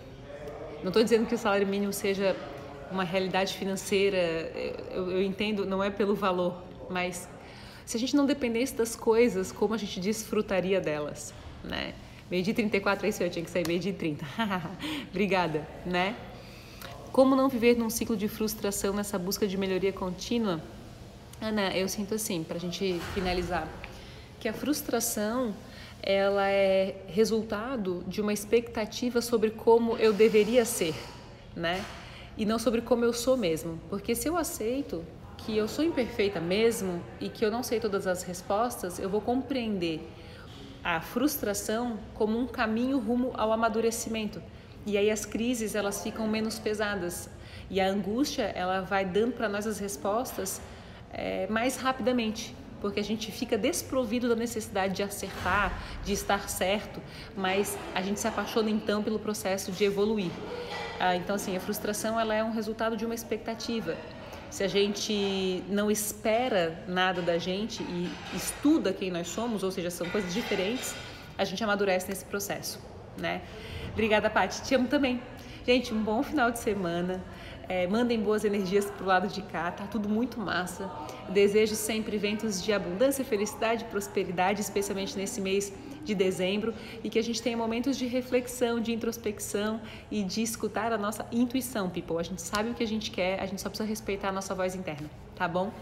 não 0.83 0.89
estou 0.89 1.03
dizendo 1.03 1.27
que 1.27 1.35
o 1.35 1.39
salário 1.39 1.67
mínimo 1.67 1.93
seja 1.93 2.37
uma 2.91 3.05
realidade 3.05 3.55
financeira, 3.55 4.19
eu, 4.91 5.11
eu, 5.13 5.23
entendo, 5.23 5.65
não 5.65 5.83
é 5.83 5.91
pelo 5.91 6.15
valor, 6.15 6.63
mas 6.91 7.29
se 7.87 7.97
a 7.97 8.01
gente 8.01 8.15
não 8.17 8.27
dependesse 8.27 8.75
das 8.75 8.97
coisas, 8.97 9.53
como 9.53 9.75
a 9.75 9.79
gente 9.79 10.01
desfrutaria 10.01 10.81
delas, 10.81 11.33
né? 11.65 11.95
Meio 12.31 12.43
dia 12.43 12.55
34 12.55 13.07
é 13.07 13.09
isso, 13.09 13.23
eu 13.23 13.31
tinha 13.31 13.45
que 13.45 13.51
sair 13.51 13.67
meio 13.67 13.79
dia 13.79 13.93
30. 13.93 14.27
Obrigada, 15.11 15.67
né? 15.87 16.17
Como 17.13 17.37
não 17.37 17.47
viver 17.47 17.77
num 17.77 17.91
ciclo 17.91 18.17
de 18.17 18.27
frustração 18.27 18.95
nessa 18.95 19.19
busca 19.19 19.47
de 19.47 19.59
melhoria 19.59 19.93
contínua? 19.93 20.63
Ana, 21.43 21.77
eu 21.77 21.87
sinto 21.87 22.15
assim, 22.15 22.43
para 22.43 22.57
a 22.57 22.61
gente 22.61 22.99
finalizar, 23.13 23.69
que 24.41 24.49
a 24.49 24.53
frustração 24.55 25.55
ela 26.03 26.49
é 26.49 27.05
resultado 27.09 28.03
de 28.09 28.23
uma 28.23 28.33
expectativa 28.33 29.21
sobre 29.21 29.51
como 29.51 29.95
eu 29.99 30.15
deveria 30.15 30.65
ser, 30.65 30.95
né? 31.55 31.85
E 32.39 32.47
não 32.47 32.59
sobre 32.59 32.81
como 32.81 33.05
eu 33.05 33.13
sou 33.13 33.37
mesmo. 33.37 33.79
Porque 33.91 34.15
se 34.15 34.27
eu 34.27 34.35
aceito 34.35 35.05
que 35.37 35.55
eu 35.55 35.69
sou 35.69 35.85
imperfeita 35.85 36.41
mesmo 36.41 37.03
e 37.21 37.29
que 37.29 37.45
eu 37.45 37.51
não 37.51 37.63
sei 37.63 37.79
todas 37.79 38.07
as 38.07 38.23
respostas, 38.23 38.99
eu 38.99 39.11
vou 39.11 39.21
compreender 39.21 40.01
a 40.83 40.99
frustração 41.03 41.99
como 42.15 42.39
um 42.39 42.47
caminho 42.47 42.99
rumo 42.99 43.33
ao 43.35 43.53
amadurecimento. 43.53 44.43
E 44.85 44.97
aí 44.99 45.11
as 45.11 45.25
crises 45.25 45.75
elas 45.75 46.03
ficam 46.03 46.27
menos 46.27 46.59
pesadas 46.59 47.29
e 47.71 47.81
a 47.81 47.87
angústia 47.87 48.45
ela 48.55 48.81
vai 48.81 49.05
dando 49.05 49.33
para 49.33 49.49
nós 49.49 49.67
as 49.67 49.79
respostas 49.79 50.61
é, 51.13 51.47
mais 51.49 51.77
rapidamente 51.77 52.55
porque 52.83 52.99
a 52.99 53.05
gente 53.05 53.31
fica 53.31 53.57
desprovido 53.57 54.29
da 54.29 54.35
necessidade 54.35 54.97
de 54.97 55.05
acertar, 55.05 55.73
de 56.05 56.13
estar 56.13 56.49
certo, 56.49 57.01
mas 57.37 57.79
a 57.95 58.03
gente 58.03 58.19
se 58.19 58.27
apaixona 58.27 58.69
então 58.69 59.05
pelo 59.05 59.21
processo 59.21 59.71
de 59.71 59.85
evoluir. 59.85 60.33
Ah, 60.99 61.15
então, 61.15 61.37
assim, 61.37 61.57
a 61.57 61.61
frustração 61.61 62.19
ela 62.19 62.35
é 62.35 62.43
um 62.43 62.51
resultado 62.53 62.97
de 62.97 63.07
uma 63.07 63.15
expectativa. 63.15 63.97
Se 64.51 64.65
a 64.65 64.69
gente 64.69 65.63
não 65.69 65.91
espera 65.91 66.85
nada 66.89 67.23
da 67.23 67.39
gente 67.39 67.85
e 67.85 68.11
estuda 68.37 68.93
quem 68.93 69.13
nós 69.13 69.29
somos, 69.29 69.63
ou 69.63 69.71
seja, 69.71 69.89
são 69.89 70.11
coisas 70.11 70.35
diferentes, 70.35 70.93
a 71.39 71.45
gente 71.45 71.63
amadurece 71.63 72.09
nesse 72.09 72.25
processo, 72.25 72.81
né? 73.17 73.43
Obrigada, 73.93 74.31
Paty. 74.31 74.63
Te 74.63 74.75
amo 74.75 74.89
também. 74.89 75.21
Gente, 75.67 75.95
um 75.95 76.03
bom 76.03 76.23
final 76.23 76.51
de 76.51 76.59
semana. 76.59 77.23
É, 77.69 77.87
mandem 77.87 78.21
boas 78.21 78.45
energias 78.45 78.91
pro 78.91 79.07
lado 79.07 79.29
de 79.29 79.41
cá, 79.41 79.71
tá 79.71 79.87
tudo 79.87 80.09
muito 80.09 80.39
massa. 80.39 80.91
Desejo 81.29 81.75
sempre 81.75 82.19
ventos 82.19 82.63
de 82.63 82.73
abundância, 82.73 83.25
felicidade, 83.25 83.85
prosperidade, 83.85 84.61
especialmente 84.61 85.17
nesse 85.17 85.41
mês 85.41 85.73
de 86.05 86.15
dezembro, 86.15 86.75
e 87.03 87.09
que 87.09 87.19
a 87.19 87.23
gente 87.23 87.41
tenha 87.41 87.57
momentos 87.57 87.97
de 87.97 88.07
reflexão, 88.07 88.81
de 88.81 88.93
introspecção 88.93 89.81
e 90.11 90.25
de 90.25 90.43
escutar 90.43 90.93
a 90.93 90.99
nossa 90.99 91.25
intuição, 91.31 91.89
people. 91.89 92.19
A 92.19 92.23
gente 92.25 92.43
sabe 92.43 92.71
o 92.71 92.75
que 92.75 92.83
a 92.83 92.87
gente 92.87 93.11
quer, 93.11 93.41
a 93.41 93.47
gente 93.47 93.63
só 93.63 93.69
precisa 93.69 93.89
respeitar 93.89 94.31
a 94.31 94.33
nossa 94.33 94.55
voz 94.55 94.75
interna, 94.75 95.09
tá 95.37 95.47
bom? 95.47 95.73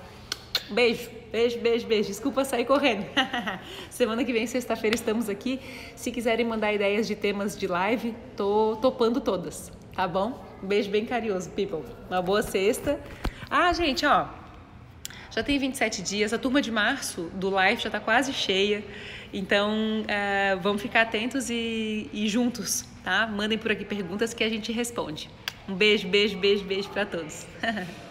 Beijo, 0.71 1.11
beijo, 1.33 1.59
beijo, 1.59 1.87
beijo. 1.89 2.09
Desculpa 2.09 2.45
sair 2.45 2.65
correndo. 2.65 3.05
Semana 3.91 4.25
que 4.25 4.33
vem, 4.33 4.47
sexta-feira, 4.47 4.95
estamos 4.95 5.29
aqui. 5.29 5.59
Se 5.97 6.13
quiserem 6.13 6.47
mandar 6.47 6.73
ideias 6.73 7.09
de 7.09 7.17
temas 7.17 7.59
de 7.59 7.67
live, 7.67 8.15
tô 8.37 8.77
topando 8.81 9.21
todas, 9.21 9.73
tá 9.95 10.07
bom? 10.07 10.45
Um 10.63 10.69
beijo 10.69 10.89
bem 10.89 11.05
carinhoso, 11.05 11.51
people. 11.51 11.83
Uma 12.09 12.23
boa 12.23 12.43
sexta. 12.43 13.01
Ah, 13.51 13.73
gente, 13.73 14.07
ó. 14.07 14.29
Já 15.33 15.43
tem 15.43 15.59
27 15.59 16.03
dias, 16.03 16.33
a 16.33 16.39
turma 16.39 16.63
de 16.63 16.71
março 16.71 17.23
do 17.35 17.51
live 17.51 17.83
já 17.83 17.89
está 17.89 17.99
quase 17.99 18.33
cheia. 18.33 18.85
Então, 19.33 19.73
uh, 20.03 20.61
vamos 20.61 20.83
ficar 20.83 21.03
atentos 21.03 21.51
e, 21.51 22.09
e 22.13 22.29
juntos, 22.29 22.85
tá? 23.03 23.27
Mandem 23.27 23.59
por 23.59 23.73
aqui 23.73 23.85
perguntas 23.85 24.33
que 24.35 24.45
a 24.45 24.49
gente 24.49 24.71
responde. 24.71 25.29
Um 25.69 25.75
beijo, 25.75 26.09
beijo, 26.09 26.39
beijo, 26.39 26.65
beijo 26.65 26.89
para 26.91 27.07
todos. 27.07 27.47